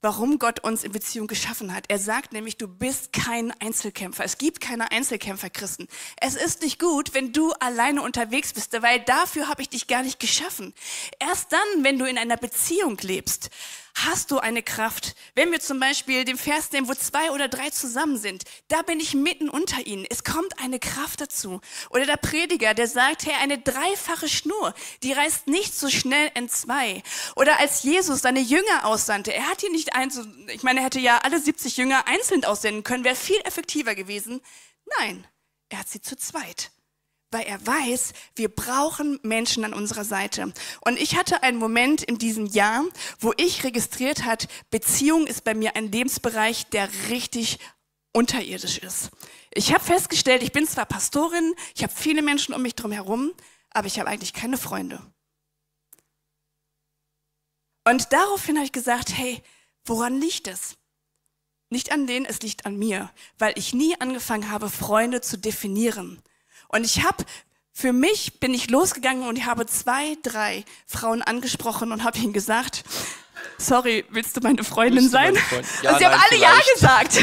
[0.02, 1.84] warum Gott uns in Beziehung geschaffen hat.
[1.88, 4.24] Er sagt nämlich, du bist kein Einzelkämpfer.
[4.24, 5.88] Es gibt keine Einzelkämpfer, Christen.
[6.20, 10.02] Es ist nicht gut, wenn du alleine unterwegs bist, weil dafür habe ich dich gar
[10.02, 10.72] nicht geschaffen.
[11.18, 13.50] Erst dann, wenn du in einer Beziehung lebst,
[13.94, 15.14] hast du eine Kraft.
[15.34, 19.00] Wenn wir zum Beispiel den Vers nehmen, wo zwei oder drei zusammen sind, da bin
[19.00, 20.06] ich mitten unter ihnen.
[20.08, 21.60] Es kommt eine Kraft dazu.
[21.90, 26.48] Oder der Prediger, der sagt, hey, eine dreifache Schnur, die reißt nicht so schnell in
[26.48, 27.02] zwei.
[27.36, 31.00] Oder als Jesus seine Jünger aussandte, er hat hier nicht eins, ich meine, er hätte
[31.00, 34.40] ja alle 70 Jünger einzeln aussenden können, wäre viel effektiver gewesen.
[34.98, 35.26] Nein,
[35.68, 36.70] er hat sie zu zweit
[37.30, 40.52] weil er weiß, wir brauchen Menschen an unserer Seite.
[40.80, 42.84] Und ich hatte einen Moment in diesem Jahr,
[43.20, 47.58] wo ich registriert hat, Beziehung ist bei mir ein Lebensbereich, der richtig
[48.12, 49.10] unterirdisch ist.
[49.52, 53.32] Ich habe festgestellt, ich bin zwar Pastorin, ich habe viele Menschen um mich drum herum,
[53.70, 55.00] aber ich habe eigentlich keine Freunde.
[57.84, 59.42] Und daraufhin habe ich gesagt, hey,
[59.84, 60.76] woran liegt es?
[61.70, 66.20] Nicht an denen, es liegt an mir, weil ich nie angefangen habe, Freunde zu definieren.
[66.70, 67.24] Und ich habe
[67.72, 72.32] für mich bin ich losgegangen und ich habe zwei, drei Frauen angesprochen und habe ihnen
[72.32, 72.84] gesagt,
[73.58, 75.36] sorry, willst du meine Freundin willst sein?
[75.36, 75.66] Freund?
[75.82, 76.66] Ja, und sie nein, haben alle vielleicht.
[76.66, 77.18] Ja gesagt.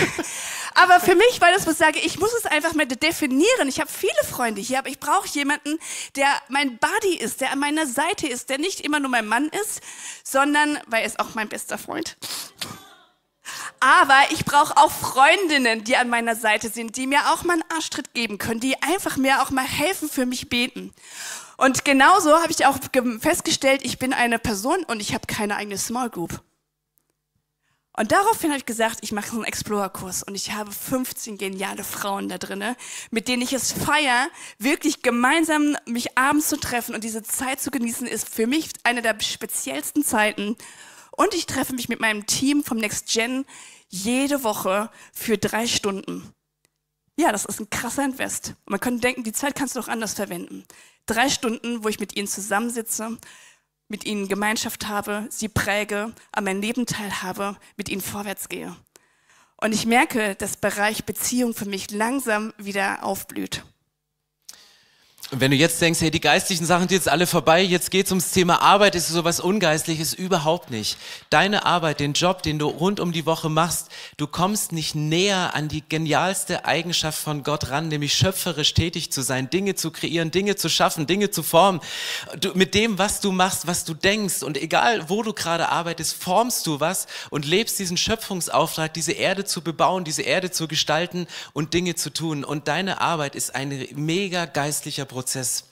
[0.73, 3.67] Aber für mich, weil das was sage, ich muss es einfach mal definieren.
[3.67, 5.79] Ich habe viele Freunde hier, aber ich brauche jemanden,
[6.15, 9.49] der mein Buddy ist, der an meiner Seite ist, der nicht immer nur mein Mann
[9.49, 9.81] ist,
[10.23, 12.15] sondern, weil er ist auch mein bester Freund.
[13.79, 17.71] Aber ich brauche auch Freundinnen, die an meiner Seite sind, die mir auch mal einen
[17.73, 20.93] Arschtritt geben können, die einfach mir auch mal helfen, für mich beten.
[21.57, 22.77] Und genauso habe ich auch
[23.19, 26.41] festgestellt, ich bin eine Person und ich habe keine eigene Small Group.
[27.99, 32.29] Und daraufhin habe ich gesagt, ich mache einen Explorer-Kurs und ich habe 15 geniale Frauen
[32.29, 32.75] da drinne,
[33.09, 34.27] mit denen ich es feiere,
[34.59, 39.01] wirklich gemeinsam mich abends zu treffen und diese Zeit zu genießen, ist für mich eine
[39.01, 40.55] der speziellsten Zeiten.
[41.17, 43.43] Und ich treffe mich mit meinem Team vom Next Gen
[43.89, 46.31] jede Woche für drei Stunden.
[47.17, 48.49] Ja, das ist ein krasser Invest.
[48.65, 50.63] Und man könnte denken, die Zeit kannst du doch anders verwenden.
[51.07, 53.17] Drei Stunden, wo ich mit ihnen zusammensitze,
[53.87, 58.75] mit ihnen Gemeinschaft habe, sie präge, an meinem Leben teilhabe, mit ihnen vorwärts gehe.
[59.59, 63.65] Und ich merke, dass Bereich Beziehung für mich langsam wieder aufblüht.
[65.31, 68.31] Wenn du jetzt denkst, hey, die geistlichen Sachen sind jetzt alle vorbei, jetzt geht's ums
[68.31, 70.97] Thema Arbeit, ist sowas Ungeistliches überhaupt nicht.
[71.29, 75.53] Deine Arbeit, den Job, den du rund um die Woche machst, du kommst nicht näher
[75.53, 80.31] an die genialste Eigenschaft von Gott ran, nämlich schöpferisch tätig zu sein, Dinge zu kreieren,
[80.31, 81.81] Dinge zu schaffen, Dinge zu formen.
[82.39, 86.13] Du, mit dem, was du machst, was du denkst und egal, wo du gerade arbeitest,
[86.13, 91.27] formst du was und lebst diesen Schöpfungsauftrag, diese Erde zu bebauen, diese Erde zu gestalten
[91.51, 92.45] und Dinge zu tun.
[92.45, 95.16] Und deine Arbeit ist ein mega geistlicher Prozess.
[95.17, 95.63] Prozess.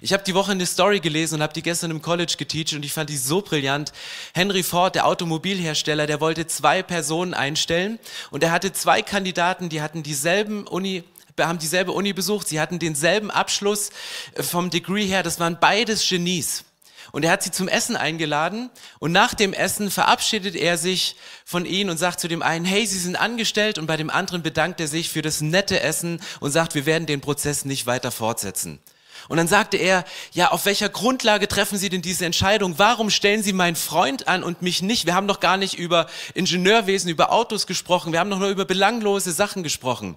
[0.00, 2.84] Ich habe die Woche eine Story gelesen und habe die gestern im College geteacht und
[2.84, 3.92] ich fand die so brillant.
[4.34, 8.00] Henry Ford, der Automobilhersteller, der wollte zwei Personen einstellen
[8.32, 11.04] und er hatte zwei Kandidaten, die hatten dieselben Uni
[11.38, 13.90] haben dieselbe Uni besucht, sie hatten denselben Abschluss
[14.34, 16.64] äh, vom Degree her, das waren beides Genies.
[17.12, 21.64] Und er hat sie zum Essen eingeladen und nach dem Essen verabschiedet er sich von
[21.64, 24.80] ihnen und sagt zu dem einen, hey, Sie sind angestellt und bei dem anderen bedankt
[24.80, 28.80] er sich für das nette Essen und sagt, wir werden den Prozess nicht weiter fortsetzen.
[29.28, 32.78] Und dann sagte er, ja, auf welcher Grundlage treffen Sie denn diese Entscheidung?
[32.78, 35.06] Warum stellen Sie meinen Freund an und mich nicht?
[35.06, 38.12] Wir haben doch gar nicht über Ingenieurwesen, über Autos gesprochen.
[38.12, 40.16] Wir haben doch nur über belanglose Sachen gesprochen.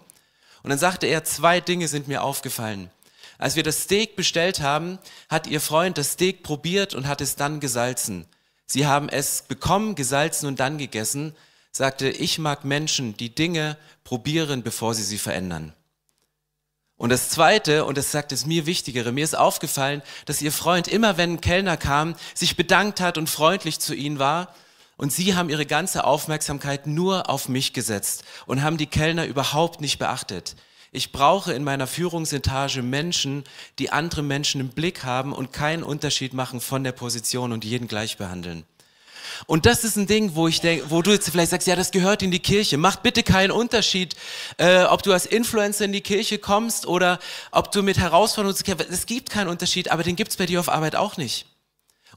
[0.63, 2.91] Und dann sagte er, zwei Dinge sind mir aufgefallen.
[3.41, 7.35] Als wir das Steak bestellt haben, hat Ihr Freund das Steak probiert und hat es
[7.35, 8.27] dann gesalzen.
[8.67, 11.35] Sie haben es bekommen, gesalzen und dann gegessen,
[11.71, 15.73] sagte, ich mag Menschen, die Dinge probieren, bevor sie sie verändern.
[16.97, 20.87] Und das Zweite, und das sagt es mir Wichtigere, mir ist aufgefallen, dass ihr Freund
[20.87, 24.53] immer, wenn ein Kellner kam, sich bedankt hat und freundlich zu ihnen war.
[24.97, 29.81] Und sie haben ihre ganze Aufmerksamkeit nur auf mich gesetzt und haben die Kellner überhaupt
[29.81, 30.55] nicht beachtet.
[30.93, 33.45] Ich brauche in meiner Führungsetage Menschen,
[33.79, 37.87] die andere Menschen im Blick haben und keinen Unterschied machen von der Position und jeden
[37.87, 38.65] gleich behandeln.
[39.47, 41.91] Und das ist ein Ding, wo ich denke, wo du jetzt vielleicht sagst, ja, das
[41.91, 42.77] gehört in die Kirche.
[42.77, 44.17] Macht bitte keinen Unterschied,
[44.57, 47.19] äh, ob du als Influencer in die Kirche kommst oder
[47.51, 48.89] ob du mit Herausforderungen kämpfst.
[48.89, 51.45] Es gibt keinen Unterschied, aber den gibt's bei dir auf Arbeit auch nicht.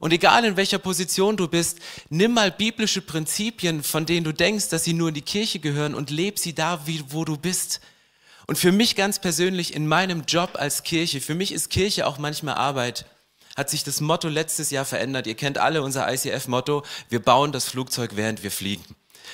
[0.00, 1.78] Und egal in welcher Position du bist,
[2.10, 5.94] nimm mal biblische Prinzipien, von denen du denkst, dass sie nur in die Kirche gehören
[5.94, 7.80] und leb sie da, wie, wo du bist.
[8.46, 12.18] Und für mich ganz persönlich in meinem Job als Kirche, für mich ist Kirche auch
[12.18, 13.06] manchmal Arbeit
[13.56, 15.26] hat sich das Motto letztes Jahr verändert.
[15.26, 18.84] Ihr kennt alle unser ICF-Motto, wir bauen das Flugzeug, während wir fliegen.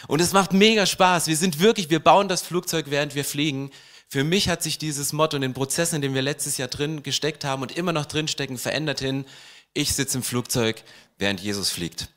[0.09, 1.27] Und es macht mega Spaß.
[1.27, 3.70] Wir sind wirklich, wir bauen das Flugzeug, während wir fliegen.
[4.09, 7.03] Für mich hat sich dieses Motto in den Prozessen, in denen wir letztes Jahr drin
[7.03, 9.25] gesteckt haben und immer noch drin stecken, verändert hin.
[9.73, 10.83] Ich sitze im Flugzeug,
[11.18, 12.09] während Jesus fliegt.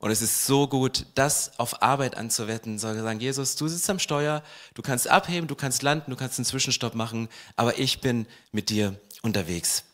[0.00, 3.98] Und es ist so gut, das auf Arbeit anzuwetten, zu sagen, Jesus, du sitzt am
[3.98, 8.26] Steuer, du kannst abheben, du kannst landen, du kannst einen Zwischenstopp machen, aber ich bin
[8.52, 9.84] mit dir unterwegs.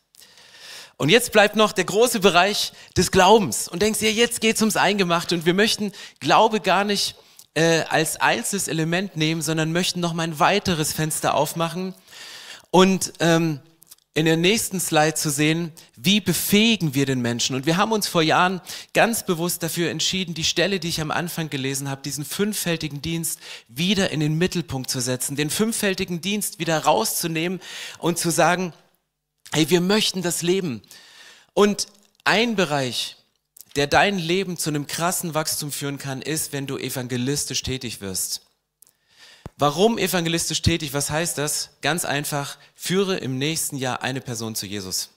[0.97, 3.67] Und jetzt bleibt noch der große Bereich des Glaubens.
[3.67, 7.17] Und denkst dir, jetzt geht's ums Eingemachte und wir möchten Glaube gar nicht
[7.55, 11.95] äh, als einzelnes Element nehmen, sondern möchten noch mal ein weiteres Fenster aufmachen
[12.71, 13.61] und ähm,
[14.17, 17.57] in der nächsten Slide zu sehen, wie befähigen wir den Menschen.
[17.57, 18.61] Und wir haben uns vor Jahren
[18.93, 23.41] ganz bewusst dafür entschieden, die Stelle, die ich am Anfang gelesen habe, diesen fünffältigen Dienst
[23.67, 27.61] wieder in den Mittelpunkt zu setzen, den fünffältigen Dienst wieder rauszunehmen
[27.99, 28.73] und zu sagen,
[29.53, 30.83] hey, wir möchten das Leben.
[31.53, 31.89] Und
[32.23, 33.17] ein Bereich,
[33.75, 38.44] der dein Leben zu einem krassen Wachstum führen kann, ist, wenn du evangelistisch tätig wirst.
[39.57, 40.93] Warum evangelistisch tätig?
[40.95, 41.71] Was heißt das?
[41.81, 45.11] Ganz einfach, führe im nächsten Jahr eine Person zu Jesus.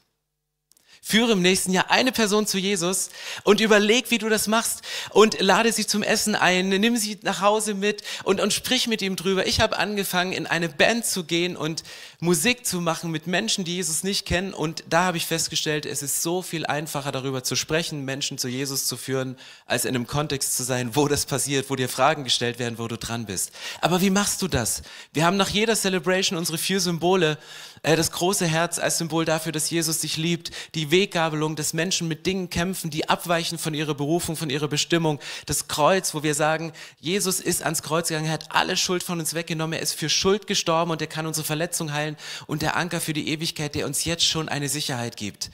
[1.02, 3.10] Führe im nächsten Jahr eine Person zu Jesus
[3.44, 4.82] und überleg, wie du das machst
[5.12, 9.02] und lade sie zum Essen ein, nimm sie nach Hause mit und, und sprich mit
[9.02, 9.48] ihm drüber.
[9.48, 11.84] Ich habe angefangen, in eine Band zu gehen und
[12.20, 16.02] Musik zu machen mit Menschen, die Jesus nicht kennen und da habe ich festgestellt, es
[16.02, 20.08] ist so viel einfacher darüber zu sprechen, Menschen zu Jesus zu führen, als in einem
[20.08, 23.52] Kontext zu sein, wo das passiert, wo dir Fragen gestellt werden, wo du dran bist.
[23.82, 24.82] Aber wie machst du das?
[25.14, 27.38] Wir haben nach jeder Celebration unsere vier Symbole
[27.84, 32.26] das große Herz als Symbol dafür, dass Jesus dich liebt, die Weggabelung, dass Menschen mit
[32.26, 36.74] Dingen kämpfen, die abweichen von ihrer Berufung, von ihrer Bestimmung, das Kreuz, wo wir sagen,
[37.00, 40.10] Jesus ist ans Kreuz gegangen, er hat alle Schuld von uns weggenommen, er ist für
[40.10, 43.86] Schuld gestorben und er kann unsere Verletzung heilen und der Anker für die Ewigkeit, der
[43.86, 45.52] uns jetzt schon eine Sicherheit gibt.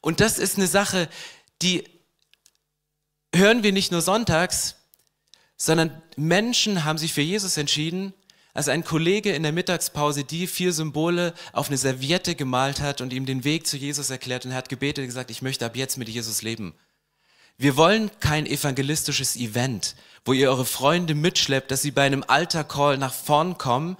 [0.00, 1.08] Und das ist eine Sache,
[1.62, 1.84] die
[3.34, 4.76] hören wir nicht nur sonntags,
[5.56, 8.14] sondern Menschen haben sich für Jesus entschieden
[8.56, 13.12] als ein Kollege in der Mittagspause die vier Symbole auf eine Serviette gemalt hat und
[13.12, 15.76] ihm den Weg zu Jesus erklärt und er hat gebetet und gesagt, ich möchte ab
[15.76, 16.74] jetzt mit Jesus leben.
[17.58, 22.96] Wir wollen kein evangelistisches Event, wo ihr eure Freunde mitschleppt, dass sie bei einem Alter-Call
[22.96, 23.98] nach vorn kommen,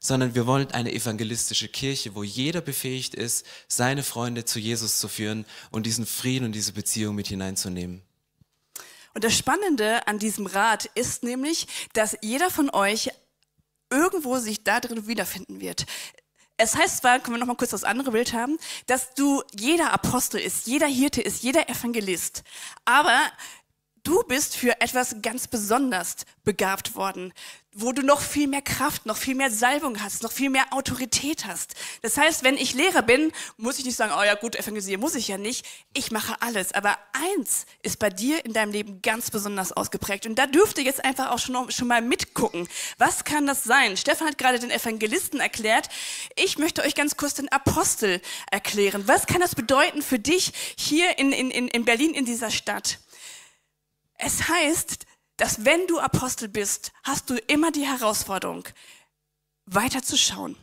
[0.00, 5.08] sondern wir wollen eine evangelistische Kirche, wo jeder befähigt ist, seine Freunde zu Jesus zu
[5.08, 8.02] führen und diesen Frieden und diese Beziehung mit hineinzunehmen.
[9.14, 13.10] Und das Spannende an diesem Rat ist nämlich, dass jeder von euch
[13.94, 15.86] irgendwo sich da drin wiederfinden wird.
[16.56, 19.92] Es heißt zwar, können wir noch mal kurz das andere Bild haben, dass du jeder
[19.92, 22.44] Apostel ist, jeder Hirte ist, jeder Evangelist.
[22.84, 23.18] Aber
[24.04, 27.32] du bist für etwas ganz besonders begabt worden
[27.74, 31.44] wo du noch viel mehr Kraft, noch viel mehr Salbung hast, noch viel mehr Autorität
[31.44, 31.74] hast.
[32.02, 35.16] Das heißt, wenn ich Lehrer bin, muss ich nicht sagen, oh ja gut, evangelisieren muss
[35.16, 35.66] ich ja nicht.
[35.92, 36.72] Ich mache alles.
[36.72, 40.24] Aber eins ist bei dir in deinem Leben ganz besonders ausgeprägt.
[40.24, 42.68] Und da dürft ihr jetzt einfach auch schon, schon mal mitgucken.
[42.98, 43.96] Was kann das sein?
[43.96, 45.88] Stefan hat gerade den Evangelisten erklärt.
[46.36, 48.20] Ich möchte euch ganz kurz den Apostel
[48.52, 49.08] erklären.
[49.08, 53.00] Was kann das bedeuten für dich hier in, in, in Berlin, in dieser Stadt?
[54.26, 55.04] Es heißt,
[55.36, 58.64] dass wenn du Apostel bist, hast du immer die Herausforderung,
[59.66, 60.56] weiterzuschauen,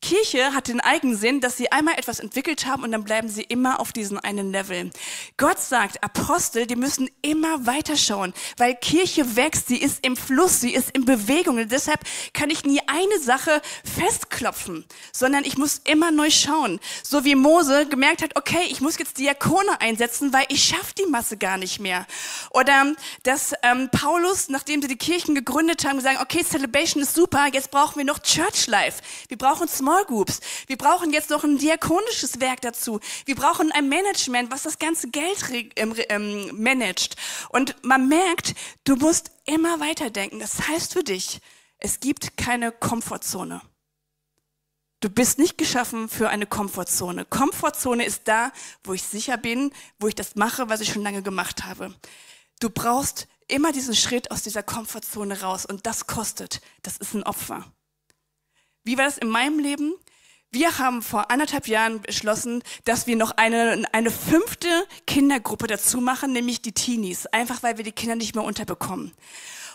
[0.00, 3.80] Kirche hat den Eigensinn, dass sie einmal etwas entwickelt haben und dann bleiben sie immer
[3.80, 4.90] auf diesem einen Level.
[5.36, 10.72] Gott sagt, Apostel, die müssen immer weiterschauen, weil Kirche wächst, sie ist im Fluss, sie
[10.72, 11.58] ist in Bewegung.
[11.58, 12.00] Und deshalb
[12.32, 16.80] kann ich nie eine Sache festklopfen, sondern ich muss immer neu schauen.
[17.02, 21.06] So wie Mose gemerkt hat, okay, ich muss jetzt Diakone einsetzen, weil ich schaffe die
[21.06, 22.06] Masse gar nicht mehr.
[22.50, 27.48] Oder dass ähm, Paulus, nachdem sie die Kirchen gegründet haben, gesagt, okay, Celebration ist super,
[27.52, 29.02] jetzt brauchen wir noch Church Life.
[29.28, 30.40] Wir brauchen Small Small Groups.
[30.68, 33.00] Wir brauchen jetzt noch ein diakonisches Werk dazu.
[33.24, 35.38] Wir brauchen ein Management, was das ganze Geld
[35.74, 37.16] ähm, ähm, managt.
[37.48, 40.38] Und man merkt, du musst immer weiterdenken.
[40.38, 41.40] Das heißt für dich,
[41.78, 43.62] es gibt keine Komfortzone.
[45.00, 47.24] Du bist nicht geschaffen für eine Komfortzone.
[47.24, 48.52] Komfortzone ist da,
[48.84, 51.92] wo ich sicher bin, wo ich das mache, was ich schon lange gemacht habe.
[52.60, 56.60] Du brauchst immer diesen Schritt aus dieser Komfortzone raus und das kostet.
[56.82, 57.64] Das ist ein Opfer.
[58.84, 59.94] Wie war das in meinem Leben?
[60.52, 64.68] Wir haben vor anderthalb Jahren beschlossen, dass wir noch eine, eine fünfte
[65.06, 69.12] Kindergruppe dazu machen, nämlich die Teenies, einfach weil wir die Kinder nicht mehr unterbekommen.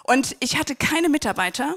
[0.04, 1.76] Und ich hatte keine Mitarbeiter,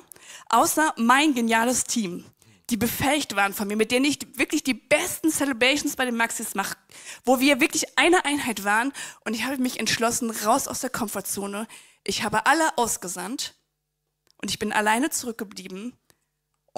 [0.48, 2.24] außer mein geniales Team,
[2.70, 6.54] die befähigt waren von mir, mit denen ich wirklich die besten Celebrations bei den Maxis
[6.54, 6.76] mache,
[7.24, 8.92] wo wir wirklich eine Einheit waren.
[9.24, 11.68] Und ich habe mich entschlossen, raus aus der Komfortzone.
[12.04, 13.54] Ich habe alle ausgesandt
[14.42, 15.92] und ich bin alleine zurückgeblieben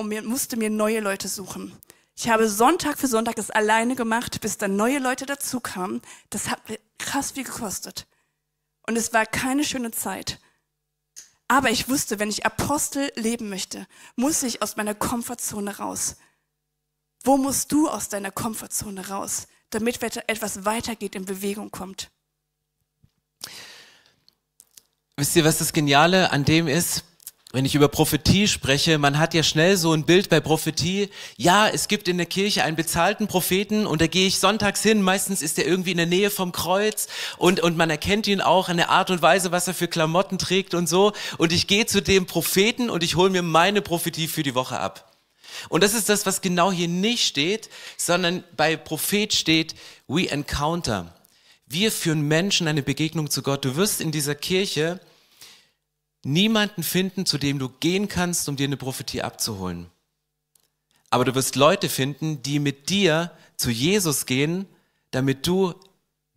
[0.00, 1.76] und mir, musste mir neue Leute suchen.
[2.16, 6.02] Ich habe Sonntag für Sonntag das alleine gemacht, bis dann neue Leute dazu kamen.
[6.30, 8.06] Das hat mir krass viel gekostet.
[8.86, 10.40] Und es war keine schöne Zeit.
[11.48, 13.86] Aber ich wusste, wenn ich Apostel leben möchte,
[14.16, 16.16] muss ich aus meiner Komfortzone raus.
[17.24, 22.10] Wo musst du aus deiner Komfortzone raus, damit etwas weitergeht, in Bewegung kommt?
[25.16, 27.04] wisst ihr, was das Geniale an dem ist?
[27.52, 31.10] Wenn ich über Prophetie spreche, man hat ja schnell so ein Bild bei Prophetie.
[31.36, 35.02] Ja, es gibt in der Kirche einen bezahlten Propheten und da gehe ich sonntags hin.
[35.02, 37.08] Meistens ist er irgendwie in der Nähe vom Kreuz
[37.38, 40.38] und, und man erkennt ihn auch an der Art und Weise, was er für Klamotten
[40.38, 41.12] trägt und so.
[41.38, 44.78] Und ich gehe zu dem Propheten und ich hole mir meine Prophetie für die Woche
[44.78, 45.12] ab.
[45.68, 49.74] Und das ist das, was genau hier nicht steht, sondern bei Prophet steht,
[50.06, 51.12] we encounter.
[51.66, 53.64] Wir führen Menschen eine Begegnung zu Gott.
[53.64, 55.00] Du wirst in dieser Kirche
[56.24, 59.86] niemanden finden, zu dem du gehen kannst, um dir eine Prophetie abzuholen.
[61.10, 64.66] Aber du wirst Leute finden, die mit dir zu Jesus gehen,
[65.10, 65.74] damit du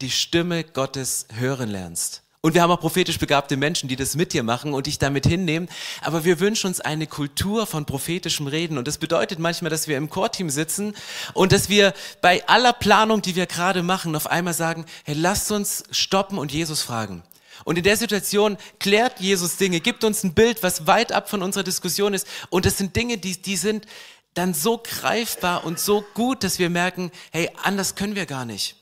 [0.02, 2.24] die Stimme Gottes hören lernst.
[2.46, 5.26] Und wir haben auch prophetisch begabte Menschen, die das mit dir machen und dich damit
[5.26, 5.70] hinnehmen.
[6.02, 8.78] Aber wir wünschen uns eine Kultur von prophetischem Reden.
[8.78, 10.94] Und das bedeutet manchmal, dass wir im Core-Team sitzen
[11.34, 15.54] und dass wir bei aller Planung, die wir gerade machen, auf einmal sagen, hey, lasst
[15.54, 17.24] uns stoppen und Jesus fragen.
[17.64, 21.42] Und in der Situation klärt Jesus Dinge, gibt uns ein Bild, was weit ab von
[21.42, 22.28] unserer Diskussion ist.
[22.50, 23.86] Und das sind Dinge, die, die sind
[24.34, 28.76] dann so greifbar und so gut, dass wir merken, hey, anders können wir gar nicht.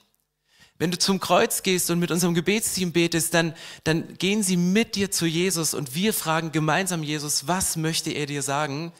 [0.78, 4.96] Wenn du zum Kreuz gehst und mit unserem Gebetsteam betest, dann, dann gehen sie mit
[4.96, 8.92] dir zu Jesus und wir fragen gemeinsam Jesus, was möchte er dir sagen?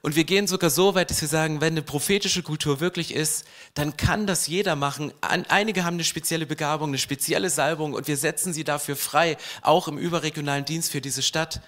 [0.00, 3.44] Und wir gehen sogar so weit, dass wir sagen, wenn eine prophetische Kultur wirklich ist,
[3.74, 5.12] dann kann das jeder machen.
[5.20, 9.88] Einige haben eine spezielle Begabung, eine spezielle Salbung und wir setzen sie dafür frei, auch
[9.88, 11.62] im überregionalen Dienst für diese Stadt.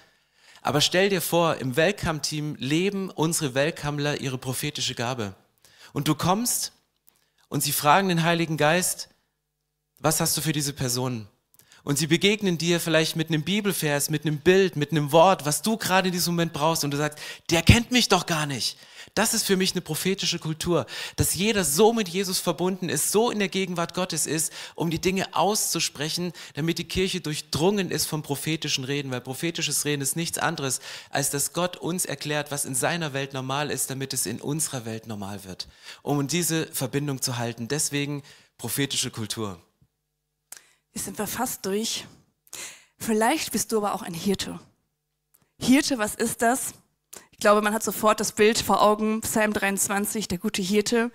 [0.61, 5.35] Aber stell dir vor, im Welcome-Team leben unsere Welcomeler ihre prophetische Gabe.
[5.91, 6.71] Und du kommst
[7.49, 9.09] und sie fragen den Heiligen Geist,
[9.99, 11.27] was hast du für diese Person?
[11.83, 15.61] Und sie begegnen dir vielleicht mit einem Bibelvers, mit einem Bild, mit einem Wort, was
[15.61, 17.17] du gerade in diesem Moment brauchst und du sagst,
[17.49, 18.77] der kennt mich doch gar nicht.
[19.15, 23.29] Das ist für mich eine prophetische Kultur, dass jeder so mit Jesus verbunden ist, so
[23.29, 28.23] in der Gegenwart Gottes ist, um die Dinge auszusprechen, damit die Kirche durchdrungen ist vom
[28.23, 32.75] prophetischen Reden, weil prophetisches Reden ist nichts anderes, als dass Gott uns erklärt, was in
[32.75, 35.67] seiner Welt normal ist, damit es in unserer Welt normal wird,
[36.03, 37.67] um diese Verbindung zu halten.
[37.67, 38.23] Deswegen
[38.57, 39.61] prophetische Kultur.
[40.93, 42.05] Jetzt sind wir fast durch.
[42.97, 44.59] Vielleicht bist du aber auch ein Hirte.
[45.59, 46.73] Hirte, was ist das?
[47.31, 51.11] Ich glaube, man hat sofort das Bild vor Augen, Psalm 23, der gute Hirte,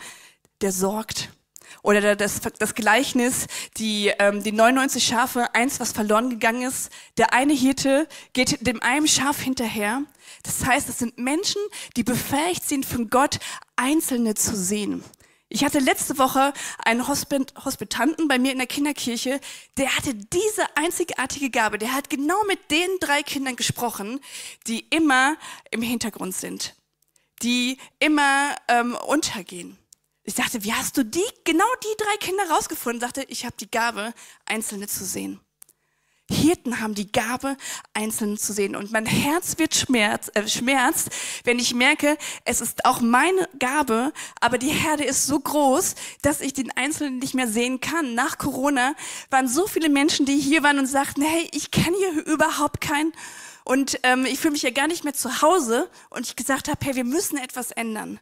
[0.61, 1.31] der sorgt.
[1.83, 6.91] Oder das, das Gleichnis, die, ähm, die 99 Schafe, eins, was verloren gegangen ist.
[7.19, 10.03] Der eine Hirte geht dem einen Schaf hinterher.
[10.43, 11.61] Das heißt, es sind Menschen,
[11.97, 13.39] die befähigt sind, von Gott
[13.77, 15.05] Einzelne zu sehen.
[15.49, 16.53] Ich hatte letzte Woche
[16.85, 19.41] einen Hospit Hospitanten bei mir in der Kinderkirche,
[19.77, 21.79] der hatte diese einzigartige Gabe.
[21.79, 24.21] Der hat genau mit den drei Kindern gesprochen,
[24.67, 25.37] die immer
[25.71, 26.75] im Hintergrund sind,
[27.43, 29.79] die immer ähm, untergehen.
[30.25, 33.01] Ich dachte, wie hast du die, genau die drei Kinder rausgefunden?
[33.01, 34.13] Ich dachte, ich habe die Gabe,
[34.47, 35.41] Einzelne zu sehen.
[36.31, 37.57] Hirten haben die Gabe,
[37.95, 38.75] Einzelne zu sehen.
[38.75, 41.11] Und mein Herz wird schmerz, äh, schmerzt,
[41.45, 46.41] wenn ich merke, es ist auch meine Gabe, aber die Herde ist so groß, dass
[46.41, 48.15] ich den Einzelnen nicht mehr sehen kann.
[48.15, 48.95] Nach Corona
[49.31, 53.12] waren so viele Menschen, die hier waren und sagten, hey, ich kenne hier überhaupt keinen.
[53.65, 55.89] Und ähm, ich fühle mich ja gar nicht mehr zu Hause.
[56.11, 58.19] Und ich gesagt habe, hey, wir müssen etwas ändern.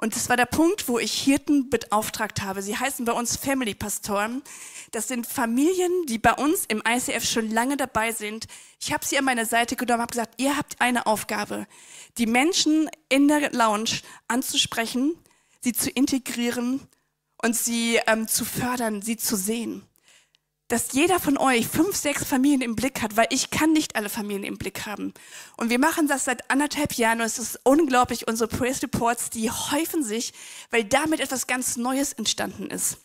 [0.00, 2.62] Und das war der Punkt, wo ich Hirten beauftragt habe.
[2.62, 4.42] Sie heißen bei uns Family Pastoren.
[4.92, 8.46] Das sind Familien, die bei uns im ICF schon lange dabei sind.
[8.80, 11.66] Ich habe sie an meine Seite genommen, habe gesagt, ihr habt eine Aufgabe,
[12.16, 15.18] die Menschen in der Lounge anzusprechen,
[15.60, 16.80] sie zu integrieren
[17.42, 19.84] und sie ähm, zu fördern, sie zu sehen
[20.70, 24.08] dass jeder von euch fünf, sechs Familien im Blick hat, weil ich kann nicht alle
[24.08, 25.12] Familien im Blick haben.
[25.56, 28.28] Und wir machen das seit anderthalb Jahren und es ist unglaublich.
[28.28, 30.32] Unsere Praise Reports, die häufen sich,
[30.70, 32.98] weil damit etwas ganz Neues entstanden ist.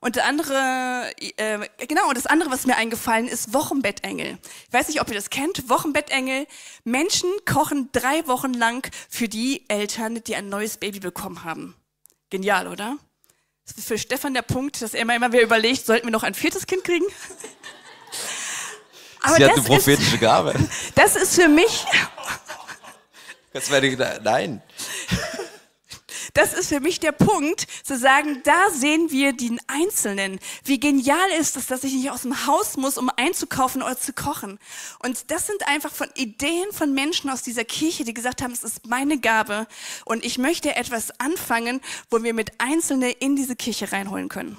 [0.00, 4.38] Und der andere, äh, genau, und das andere, was mir eingefallen ist, Wochenbettengel.
[4.68, 5.68] Ich weiß nicht, ob ihr das kennt.
[5.68, 6.46] Wochenbettengel.
[6.84, 11.74] Menschen kochen drei Wochen lang für die Eltern, die ein neues Baby bekommen haben.
[12.30, 12.98] Genial, oder?
[13.66, 16.24] Das ist für Stefan der Punkt, dass er immer, immer wieder überlegt, sollten wir noch
[16.24, 17.06] ein viertes Kind kriegen?
[19.22, 20.54] Aber Sie hat eine prophetische ist, Gabe.
[20.94, 21.86] Das ist für mich.
[23.52, 24.62] Das wäre nein.
[26.34, 30.38] Das ist für mich der Punkt, zu sagen, da sehen wir den Einzelnen.
[30.64, 34.12] Wie genial ist es, dass ich nicht aus dem Haus muss, um einzukaufen oder zu
[34.12, 34.58] kochen.
[35.02, 38.64] Und das sind einfach von Ideen von Menschen aus dieser Kirche, die gesagt haben, es
[38.64, 39.66] ist meine Gabe
[40.04, 44.56] und ich möchte etwas anfangen, wo wir mit Einzelnen in diese Kirche reinholen können.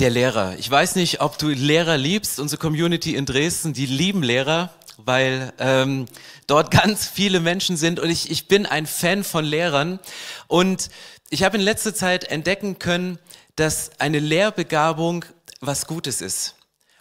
[0.00, 0.56] Der Lehrer.
[0.58, 2.40] Ich weiß nicht, ob du Lehrer liebst.
[2.40, 6.06] Unsere Community in Dresden, die lieben Lehrer weil ähm,
[6.46, 10.00] dort ganz viele Menschen sind und ich, ich bin ein Fan von Lehrern.
[10.46, 10.90] Und
[11.30, 13.18] ich habe in letzter Zeit entdecken können,
[13.56, 15.24] dass eine Lehrbegabung
[15.60, 16.56] was Gutes ist.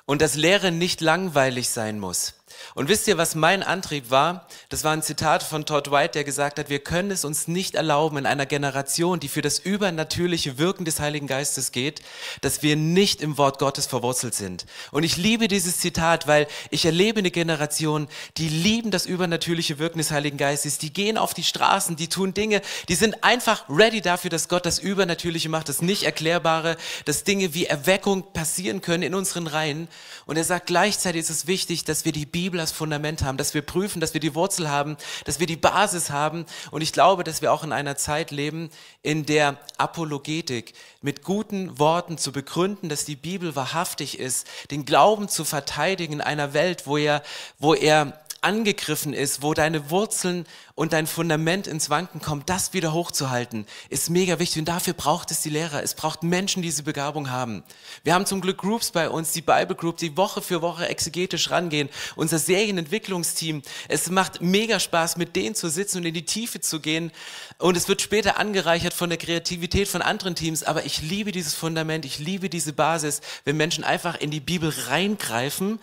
[0.05, 2.33] und dass Lehre nicht langweilig sein muss.
[2.75, 4.47] Und wisst ihr, was mein Antrieb war?
[4.74, 7.76] Das war ein Zitat von Todd White, der gesagt hat, wir können es uns nicht
[7.76, 12.01] erlauben in einer Generation, die für das übernatürliche Wirken des Heiligen Geistes geht,
[12.41, 14.65] dass wir nicht im Wort Gottes verwurzelt sind.
[14.89, 18.07] Und ich liebe dieses Zitat, weil ich erlebe eine Generation,
[18.38, 22.34] die lieben das übernatürliche Wirken des Heiligen Geistes, die gehen auf die Straßen, die tun
[22.34, 27.24] Dinge, die sind einfach ready dafür, dass Gott das Übernatürliche macht, das nicht erklärbare, dass
[27.24, 29.88] Dinge wie Erweckung passieren können in unseren Reihen.
[30.26, 33.53] Und er sagt, gleichzeitig ist es wichtig, dass wir die Bibel als Fundament haben, dass
[33.53, 36.45] wir prüfen, dass wir die Wurzel haben, dass wir die Basis haben.
[36.72, 38.70] Und ich glaube, dass wir auch in einer Zeit leben,
[39.01, 45.28] in der Apologetik mit guten Worten zu begründen, dass die Bibel wahrhaftig ist, den Glauben
[45.28, 47.24] zu verteidigen in einer Welt, wo er,
[47.59, 52.93] wo er angegriffen ist, wo deine Wurzeln und dein Fundament ins Wanken kommt, das wieder
[52.93, 54.59] hochzuhalten, ist mega wichtig.
[54.59, 55.83] Und dafür braucht es die Lehrer.
[55.83, 57.63] Es braucht Menschen, die diese Begabung haben.
[58.03, 61.51] Wir haben zum Glück Groups bei uns, die Bible Group, die Woche für Woche exegetisch
[61.51, 61.89] rangehen.
[62.15, 63.61] Unser Serienentwicklungsteam.
[63.87, 67.11] Es macht mega Spaß, mit denen zu sitzen und in die Tiefe zu gehen.
[67.59, 70.63] Und es wird später angereichert von der Kreativität von anderen Teams.
[70.63, 72.05] Aber ich liebe dieses Fundament.
[72.05, 75.79] Ich liebe diese Basis, wenn Menschen einfach in die Bibel reingreifen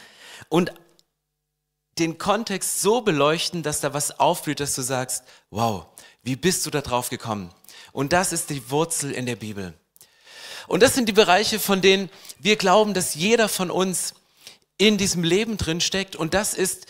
[0.48, 0.72] und
[2.00, 5.86] den Kontext so beleuchten, dass da was aufblüht, dass du sagst, wow,
[6.22, 7.50] wie bist du da drauf gekommen?
[7.92, 9.74] Und das ist die Wurzel in der Bibel.
[10.66, 14.14] Und das sind die Bereiche, von denen wir glauben, dass jeder von uns
[14.78, 16.16] in diesem Leben drin steckt.
[16.16, 16.86] Und das ist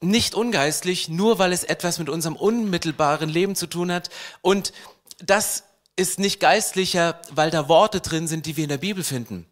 [0.00, 4.10] nicht ungeistlich, nur weil es etwas mit unserem unmittelbaren Leben zu tun hat.
[4.42, 4.72] Und
[5.18, 5.64] das
[5.96, 9.46] ist nicht geistlicher, weil da Worte drin sind, die wir in der Bibel finden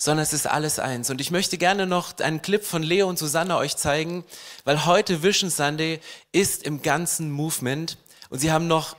[0.00, 1.10] sondern es ist alles eins.
[1.10, 4.24] Und ich möchte gerne noch einen Clip von Leo und Susanne euch zeigen,
[4.64, 6.00] weil heute Vision Sunday
[6.32, 7.98] ist im ganzen Movement
[8.30, 8.96] und sie haben noch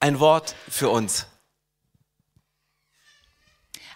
[0.00, 1.26] ein Wort für uns.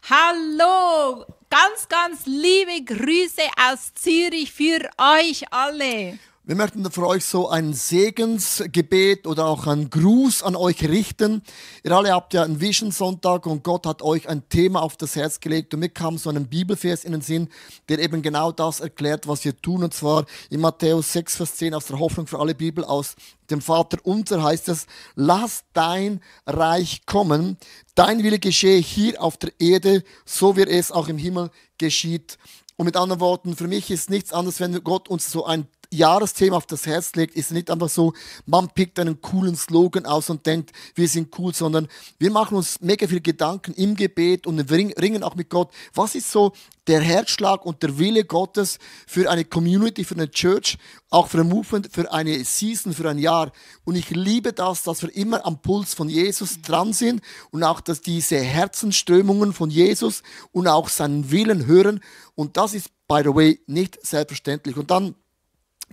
[0.08, 6.20] Hallo, ganz, ganz liebe Grüße aus Zürich für euch alle.
[6.48, 11.42] Wir möchten für euch so ein Segensgebet oder auch einen Gruß an euch richten.
[11.84, 15.14] Ihr alle habt ja einen Vision Sonntag und Gott hat euch ein Thema auf das
[15.14, 17.50] Herz gelegt und mir kam so ein Bibelvers in den Sinn,
[17.90, 21.74] der eben genau das erklärt, was wir tun und zwar in Matthäus 6, Vers 10
[21.74, 23.14] aus der Hoffnung für alle Bibel aus
[23.50, 24.86] dem Vater unser heißt es,
[25.16, 27.58] lass dein Reich kommen,
[27.94, 32.38] dein Wille geschehe hier auf der Erde, so wie es auch im Himmel geschieht.
[32.76, 36.56] Und mit anderen Worten, für mich ist nichts anderes, wenn Gott uns so ein Jahresthema
[36.56, 38.12] auf das Herz legt, ist nicht einfach so,
[38.46, 42.80] man pickt einen coolen Slogan aus und denkt, wir sind cool, sondern wir machen uns
[42.80, 45.70] mega viel Gedanken im Gebet und ringen auch mit Gott.
[45.94, 46.52] Was ist so
[46.88, 50.78] der Herzschlag und der Wille Gottes für eine Community, für eine Church,
[51.10, 53.52] auch für ein Movement, für eine Season, für ein Jahr.
[53.84, 57.80] Und ich liebe das, dass wir immer am Puls von Jesus dran sind und auch,
[57.80, 62.00] dass diese Herzenströmungen von Jesus und auch seinen Willen hören.
[62.34, 64.76] Und das ist, by the way, nicht selbstverständlich.
[64.76, 65.14] Und dann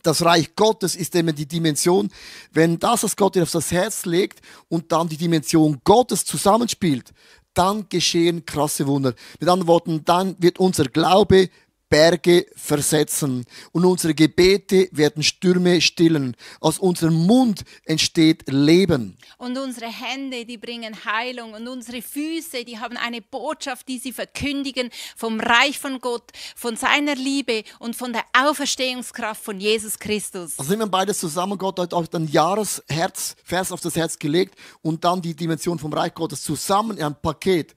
[0.05, 2.09] das Reich Gottes ist eben die Dimension,
[2.51, 7.13] wenn das, was Gott dir auf das Herz legt und dann die Dimension Gottes zusammenspielt,
[7.53, 9.13] dann geschehen krasse Wunder.
[9.39, 11.49] Mit anderen Worten, dann wird unser Glaube
[11.89, 16.35] Berge versetzen und unsere Gebete werden Stürme stillen.
[16.59, 19.17] Aus unserem Mund entsteht Leben.
[19.37, 24.13] Und unsere Hände, die bringen Heilung und unsere Füße, die haben eine Botschaft, die sie
[24.13, 30.57] verkündigen vom Reich von Gott, von seiner Liebe und von der Auferstehungskraft von Jesus Christus.
[30.57, 31.57] Also nehmen wir beides zusammen.
[31.57, 35.93] Gott hat euch dann Jahresherz, Vers auf das Herz gelegt und dann die Dimension vom
[35.93, 37.75] Reich Gottes zusammen in ein Paket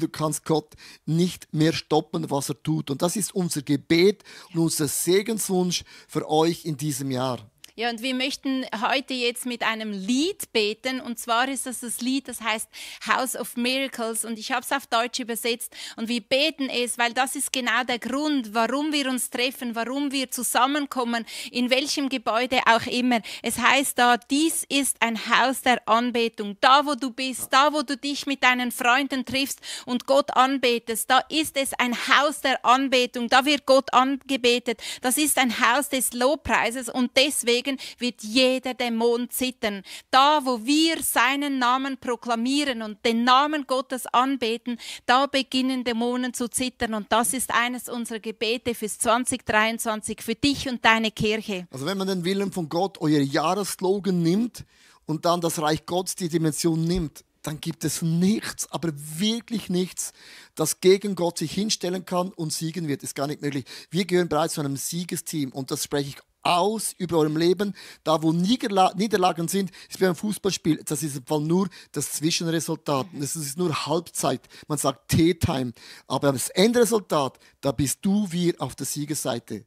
[0.00, 0.74] Du kannst Gott
[1.06, 2.90] nicht mehr stoppen, was er tut.
[2.90, 7.38] Und das ist unser Gebet und unser Segenswunsch für euch in diesem Jahr.
[7.76, 11.00] Ja, und wir möchten heute jetzt mit einem Lied beten.
[11.00, 12.68] Und zwar ist das das Lied, das heißt
[13.06, 14.24] House of Miracles.
[14.24, 15.72] Und ich habe es auf Deutsch übersetzt.
[15.96, 20.10] Und wir beten es, weil das ist genau der Grund, warum wir uns treffen, warum
[20.10, 23.20] wir zusammenkommen, in welchem Gebäude auch immer.
[23.42, 26.56] Es heißt da, dies ist ein Haus der Anbetung.
[26.60, 31.08] Da, wo du bist, da, wo du dich mit deinen Freunden triffst und Gott anbetest,
[31.08, 33.28] da ist es ein Haus der Anbetung.
[33.28, 34.80] Da wird Gott angebetet.
[35.02, 36.88] Das ist ein Haus des Lobpreises.
[36.88, 39.82] Und deswegen Tagen wird jeder Dämon zittern.
[40.10, 46.48] Da, wo wir seinen Namen proklamieren und den Namen Gottes anbeten, da beginnen Dämonen zu
[46.48, 46.94] zittern.
[46.94, 51.66] Und das ist eines unserer Gebete fürs 2023, für dich und deine Kirche.
[51.70, 54.64] Also wenn man den Willen von Gott, euer Jahresslogan nimmt
[55.06, 60.12] und dann das Reich Gottes die Dimension nimmt, dann gibt es nichts, aber wirklich nichts,
[60.54, 63.02] das gegen Gott sich hinstellen kann und siegen wird.
[63.02, 63.64] Ist gar nicht möglich.
[63.90, 67.74] Wir gehören bereits zu einem Siegesteam und das spreche ich aus über eurem Leben.
[68.04, 70.82] Da, wo Niederla Niederlagen sind, ist wie ein Fußballspiel.
[70.84, 73.06] Das ist im Fall nur das Zwischenresultat.
[73.12, 74.48] Das ist nur Halbzeit.
[74.68, 75.72] Man sagt T-Time.
[76.06, 79.64] Aber das Endresultat, da bist du wir auf der Siegesseite.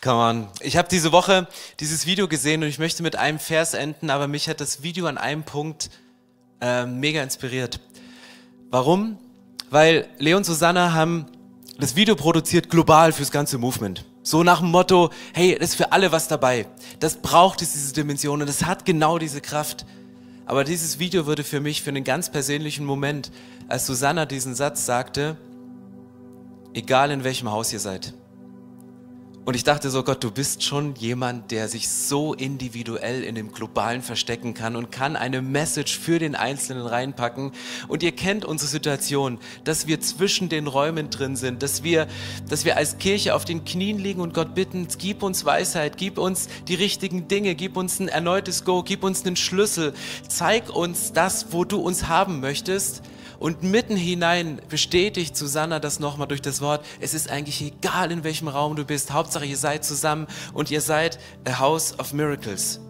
[0.00, 0.48] Come on.
[0.60, 1.48] Ich habe diese Woche
[1.80, 5.06] dieses Video gesehen und ich möchte mit einem Vers enden, aber mich hat das Video
[5.06, 5.90] an einem Punkt
[6.60, 7.80] äh, mega inspiriert.
[8.70, 9.18] Warum?
[9.70, 11.26] Weil Leon und Susanna haben
[11.78, 14.04] das Video produziert global fürs ganze Movement.
[14.28, 16.66] So nach dem Motto, hey, das ist für alle was dabei.
[17.00, 19.86] Das braucht es, diese Dimension und es hat genau diese Kraft.
[20.44, 23.32] Aber dieses Video wurde für mich für einen ganz persönlichen Moment,
[23.68, 25.38] als Susanna diesen Satz sagte,
[26.74, 28.12] egal in welchem Haus ihr seid,
[29.48, 33.50] und ich dachte so, Gott, du bist schon jemand, der sich so individuell in dem
[33.50, 37.52] Globalen verstecken kann und kann eine Message für den Einzelnen reinpacken.
[37.88, 42.08] Und ihr kennt unsere Situation, dass wir zwischen den Räumen drin sind, dass wir,
[42.50, 46.18] dass wir als Kirche auf den Knien liegen und Gott bitten, gib uns Weisheit, gib
[46.18, 49.94] uns die richtigen Dinge, gib uns ein erneutes Go, gib uns einen Schlüssel,
[50.28, 53.00] zeig uns das, wo du uns haben möchtest.
[53.38, 58.24] Und mitten hinein bestätigt Susanna das nochmal durch das Wort, es ist eigentlich egal, in
[58.24, 62.80] welchem Raum du bist, Hauptsache ihr seid zusammen und ihr seid a house of miracles.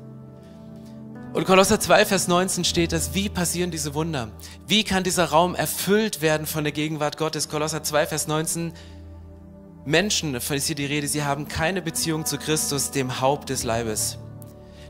[1.34, 4.30] Und Kolosser 2, Vers 19 steht das, wie passieren diese Wunder?
[4.66, 7.50] Wie kann dieser Raum erfüllt werden von der Gegenwart Gottes?
[7.50, 8.72] Kolosser 2, Vers 19,
[9.84, 13.64] Menschen, von ist hier die Rede, sie haben keine Beziehung zu Christus, dem Haupt des
[13.64, 14.18] Leibes.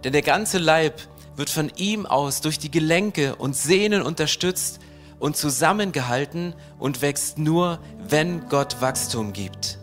[0.04, 1.00] Denn der ganze Leib
[1.34, 4.78] wird von ihm aus durch die Gelenke und Sehnen unterstützt
[5.18, 9.78] und zusammengehalten und wächst nur, wenn Gott Wachstum gibt.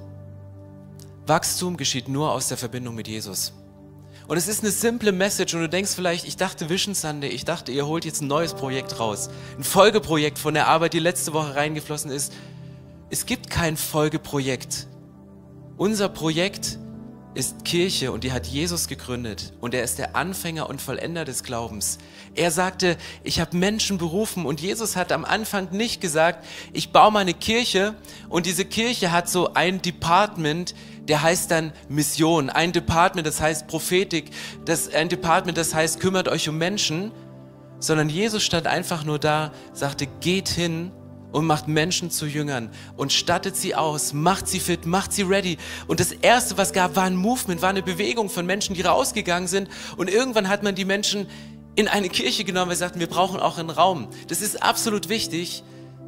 [1.28, 3.54] Wachstum geschieht nur aus der Verbindung mit Jesus.
[4.28, 7.46] Und es ist eine simple Message und du denkst vielleicht, ich dachte Vision Sunday, ich
[7.46, 9.30] dachte, ihr holt jetzt ein neues Projekt raus.
[9.58, 12.34] Ein Folgeprojekt von der Arbeit, die letzte Woche reingeflossen ist.
[13.12, 14.88] Es gibt kein Folgeprojekt.
[15.78, 16.80] Unser Projekt
[17.36, 21.44] ist Kirche und die hat Jesus gegründet und er ist der Anfänger und Vollender des
[21.44, 21.98] Glaubens.
[22.34, 27.12] Er sagte, ich habe Menschen berufen und Jesus hat am Anfang nicht gesagt, ich baue
[27.12, 27.94] mal eine Kirche
[28.30, 30.74] und diese Kirche hat so ein Department,
[31.08, 34.32] der heißt dann Mission, ein Department, das heißt Prophetik,
[34.64, 37.12] das, ein Department, das heißt kümmert euch um Menschen,
[37.80, 40.92] sondern Jesus stand einfach nur da, sagte, geht hin
[41.36, 45.58] und macht Menschen zu Jüngern und stattet sie aus, macht sie fit, macht sie ready.
[45.86, 49.50] Und das Erste, was gab, war ein Movement, war eine Bewegung von Menschen, die rausgegangen
[49.50, 49.68] sind.
[49.98, 51.28] Und irgendwann hat man die Menschen
[51.76, 54.08] in eine Kirche genommen, weil sie sagten, wir brauchen auch einen Raum.
[54.30, 55.64] Das ist absolut wichtig,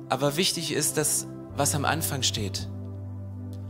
[0.08, 2.70] aber wichtig ist das, was am Anfang steht.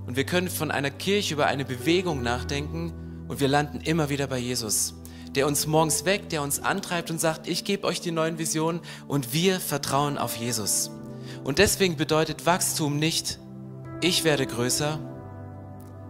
[0.06, 4.28] Und wir können von einer Kirche über eine Bewegung nachdenken und wir landen immer wieder
[4.28, 4.94] bei Jesus,
[5.34, 8.82] der uns morgens weckt, der uns antreibt und sagt, ich gebe euch die neuen Visionen
[9.08, 10.92] und wir vertrauen auf Jesus.
[11.48, 13.40] Und deswegen bedeutet Wachstum nicht,
[14.02, 15.00] ich werde größer,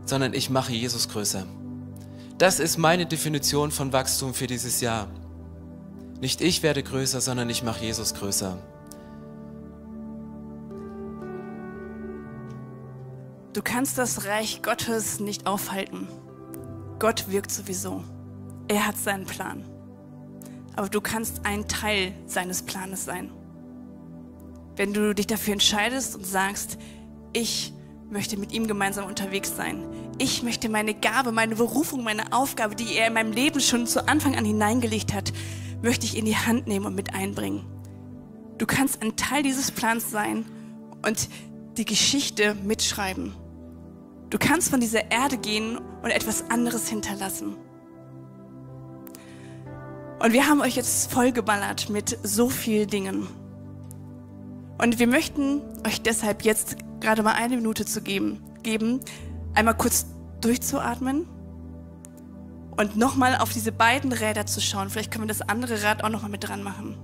[0.04, 1.46] sondern ich mache Jesus größer.
[2.40, 5.08] Das ist meine Definition von Wachstum für dieses Jahr.
[6.22, 8.58] Nicht ich werde größer, sondern ich mache Jesus größer.
[13.54, 16.08] Du kannst das Reich Gottes nicht aufhalten.
[16.98, 18.04] Gott wirkt sowieso.
[18.68, 19.64] Er hat seinen Plan.
[20.76, 23.30] Aber du kannst ein Teil seines Planes sein
[24.78, 26.78] wenn du dich dafür entscheidest und sagst,
[27.34, 27.73] ich
[28.09, 29.84] möchte mit ihm gemeinsam unterwegs sein.
[30.17, 34.07] Ich möchte meine Gabe, meine Berufung, meine Aufgabe, die er in meinem Leben schon zu
[34.07, 35.34] Anfang an hineingelegt hat,
[35.82, 37.65] möchte ich in die Hand nehmen und mit einbringen.
[38.57, 40.45] Du kannst ein Teil dieses Plans sein
[41.05, 41.30] und
[41.78, 43.36] die Geschichte mitschreiben.
[44.30, 47.55] Du kannst von dieser Erde gehen und etwas anderes hinterlassen.
[50.19, 53.28] Und wir haben euch jetzt vollgeballert mit so vielen Dingen.
[54.78, 58.99] Und wir möchten euch deshalb jetzt gerade mal eine Minute zu geben, geben
[59.55, 60.05] einmal kurz
[60.41, 61.28] durchzuatmen
[62.78, 64.89] und nochmal auf diese beiden Räder zu schauen.
[64.89, 66.95] Vielleicht können wir das andere Rad auch nochmal mit dran machen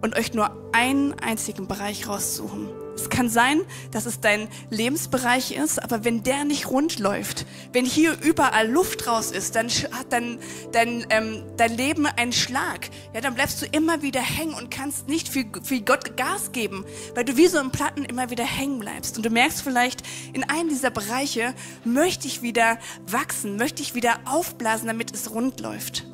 [0.00, 2.68] und euch nur einen einzigen Bereich raussuchen.
[2.98, 3.60] Es kann sein,
[3.92, 9.06] dass es dein Lebensbereich ist, aber wenn der nicht rund läuft, wenn hier überall Luft
[9.06, 10.38] raus ist, dann hat dein,
[10.72, 12.90] dein, ähm, dein Leben einen Schlag.
[13.14, 16.84] Ja, dann bleibst du immer wieder hängen und kannst nicht für, für Gott Gas geben,
[17.14, 19.16] weil du wie so im Platten immer wieder hängen bleibst.
[19.16, 24.18] Und du merkst vielleicht, in einem dieser Bereiche möchte ich wieder wachsen, möchte ich wieder
[24.24, 26.04] aufblasen, damit es rund läuft.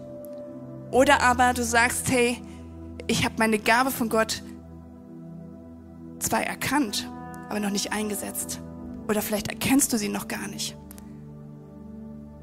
[0.90, 2.40] Oder aber du sagst, hey,
[3.06, 4.42] ich habe meine Gabe von Gott
[6.24, 7.10] zwar erkannt,
[7.48, 8.60] aber noch nicht eingesetzt.
[9.08, 10.76] Oder vielleicht erkennst du sie noch gar nicht.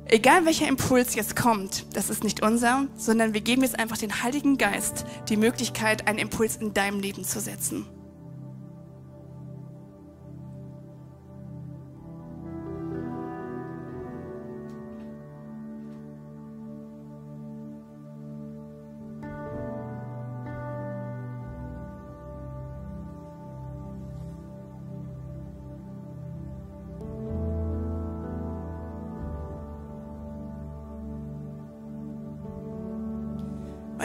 [0.05, 4.23] Egal welcher Impuls jetzt kommt, das ist nicht unser, sondern wir geben jetzt einfach den
[4.23, 7.85] Heiligen Geist die Möglichkeit, einen Impuls in deinem Leben zu setzen.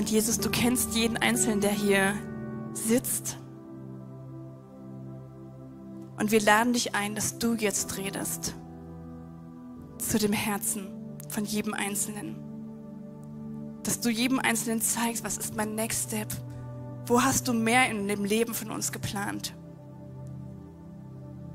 [0.06, 2.14] Und Jesus, du kennst jeden Einzelnen, der hier
[2.74, 3.38] sitzt.
[6.16, 8.54] Und wir laden dich ein, dass du jetzt redest
[9.98, 10.86] zu dem Herzen
[11.28, 12.36] von jedem Einzelnen.
[13.82, 16.28] Dass du jedem Einzelnen zeigst, was ist mein Next Step?
[17.06, 19.56] Wo hast du mehr in dem Leben von uns geplant?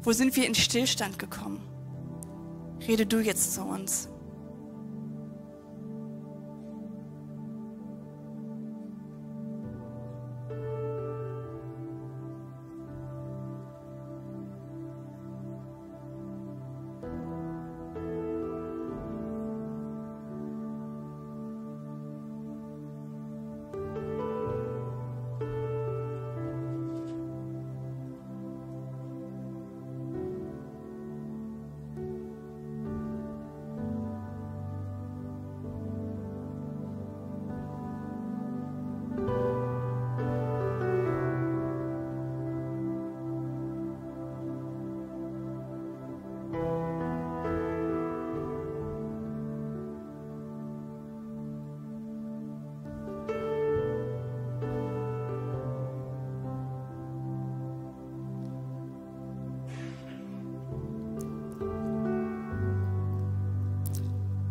[0.03, 1.61] Wo sind wir in Stillstand gekommen?
[2.85, 4.09] Rede du jetzt zu uns.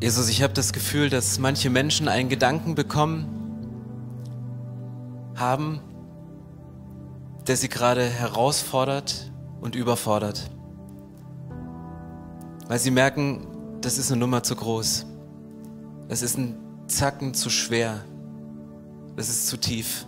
[0.02, 3.28] Jesus, ich habe das Gefühl, dass manche Menschen einen Gedanken bekommen
[5.36, 5.80] haben,
[7.46, 9.30] der sie gerade herausfordert
[9.60, 10.50] und überfordert.
[12.66, 13.46] Weil sie merken,
[13.82, 15.04] das ist eine Nummer zu groß.
[16.08, 18.02] Das ist ein Zacken zu schwer.
[19.16, 20.06] Das ist zu tief.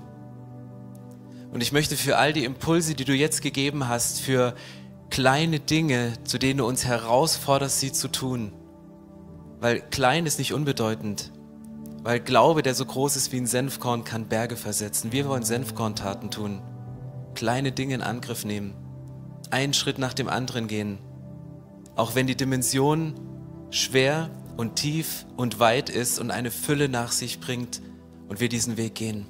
[1.52, 4.54] Und ich möchte für all die Impulse, die du jetzt gegeben hast, für
[5.10, 8.52] kleine Dinge, zu denen du uns herausforderst, sie zu tun,
[9.62, 11.30] weil klein ist nicht unbedeutend.
[12.02, 15.12] Weil Glaube, der so groß ist wie ein Senfkorn, kann Berge versetzen.
[15.12, 16.60] Wir wollen Senfkorntaten tun.
[17.36, 18.74] Kleine Dinge in Angriff nehmen.
[19.52, 20.98] Einen Schritt nach dem anderen gehen.
[21.94, 23.14] Auch wenn die Dimension
[23.70, 27.82] schwer und tief und weit ist und eine Fülle nach sich bringt
[28.26, 29.28] und wir diesen Weg gehen.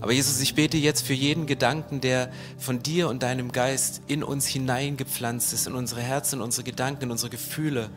[0.00, 4.24] Aber Jesus, ich bete jetzt für jeden Gedanken, der von dir und deinem Geist in
[4.24, 7.90] uns hineingepflanzt ist, in unsere Herzen, in unsere Gedanken, in unsere Gefühle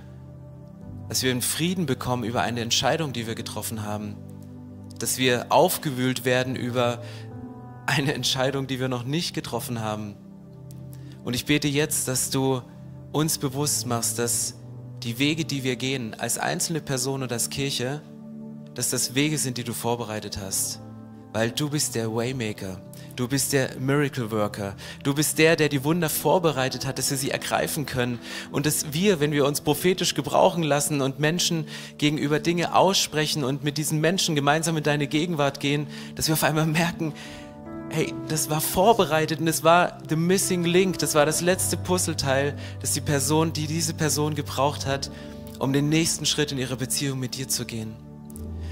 [1.10, 4.16] dass wir einen Frieden bekommen über eine Entscheidung, die wir getroffen haben,
[5.00, 7.02] dass wir aufgewühlt werden über
[7.86, 10.16] eine Entscheidung, die wir noch nicht getroffen haben.
[11.24, 12.62] Und ich bete jetzt, dass du
[13.12, 14.56] uns bewusst machst, dass
[15.04, 18.02] die Wege, die wir gehen, als einzelne Person und als Kirche,
[18.74, 20.80] dass das Wege sind, die du vorbereitet hast.
[21.32, 22.82] Weil du bist der Waymaker.
[23.16, 24.76] Du bist der Miracle Worker.
[25.04, 28.20] Du bist der, der die Wunder vorbereitet hat, dass wir sie ergreifen können.
[28.52, 31.66] Und dass wir, wenn wir uns prophetisch gebrauchen lassen und Menschen
[31.98, 36.44] gegenüber Dinge aussprechen und mit diesen Menschen gemeinsam in deine Gegenwart gehen, dass wir auf
[36.44, 37.14] einmal merken,
[37.90, 42.58] hey, das war vorbereitet und es war the missing link, das war das letzte Puzzleteil,
[42.82, 45.10] das die Person, die diese Person gebraucht hat,
[45.60, 47.96] um den nächsten Schritt in ihre Beziehung mit dir zu gehen.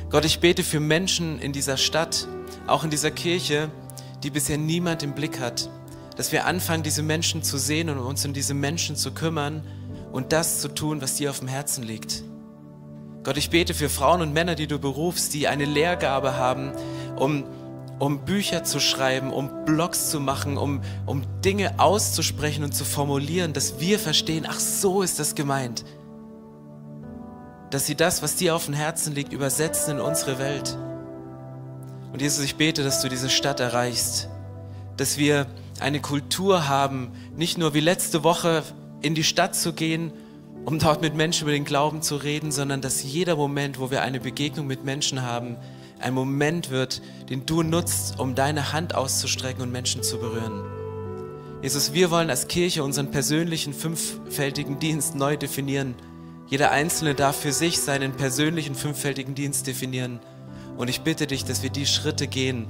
[0.10, 2.28] Gott, ich bete für Menschen in dieser Stadt,
[2.68, 3.72] auch in dieser Kirche,
[4.24, 5.70] die bisher niemand im Blick hat.
[6.16, 9.64] Dass wir anfangen, diese Menschen zu sehen und uns um diese Menschen zu kümmern
[10.12, 12.24] und das zu tun, was dir auf dem Herzen liegt.
[13.24, 16.74] Gott, ich bete für Frauen und Männer, die du berufst, die eine Lehrgabe haben,
[17.16, 17.46] um,
[17.98, 23.54] um Bücher zu schreiben, um Blogs zu machen, um, um Dinge auszusprechen und zu formulieren,
[23.54, 25.86] dass wir verstehen, ach so ist das gemeint.
[27.70, 30.78] Dass sie das, was dir auf dem Herzen liegt, übersetzen in unsere Welt.
[32.14, 34.30] Und Jesus, ich bete, dass du diese Stadt erreichst,
[34.98, 35.48] dass wir
[35.80, 38.62] eine Kultur haben, nicht nur wie letzte Woche
[39.02, 40.14] in die Stadt zu gehen,
[40.64, 44.04] um dort mit Menschen über den Glauben zu reden, sondern dass jeder Moment, wo wir
[44.04, 45.58] eine Begegnung mit Menschen haben,
[46.00, 47.02] ein Moment wird,
[47.32, 50.64] den du nutzt, um deine Hand auszustrecken und Menschen zu berühren.
[51.64, 55.96] Jesus, wir wollen als Kirche unseren persönlichen fünffältigen Dienst neu definieren.
[56.48, 60.20] Jeder Einzelne darf für sich seinen persönlichen fünffältigen Dienst definieren.
[60.78, 62.68] Und ich bitte dich, dass wir die Schritte gehen,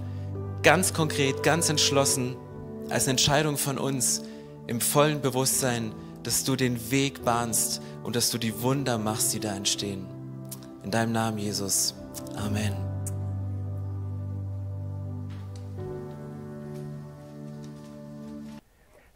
[0.62, 2.36] ganz konkret, ganz entschlossen,
[2.89, 4.24] als Entscheidung von uns,
[4.68, 5.93] im vollen Bewusstsein,
[6.24, 10.06] dass du den Weg bahnst und dass du die Wunder machst, die da entstehen.
[10.84, 11.93] In deinem Namen, Jesus.
[12.36, 12.83] Amen.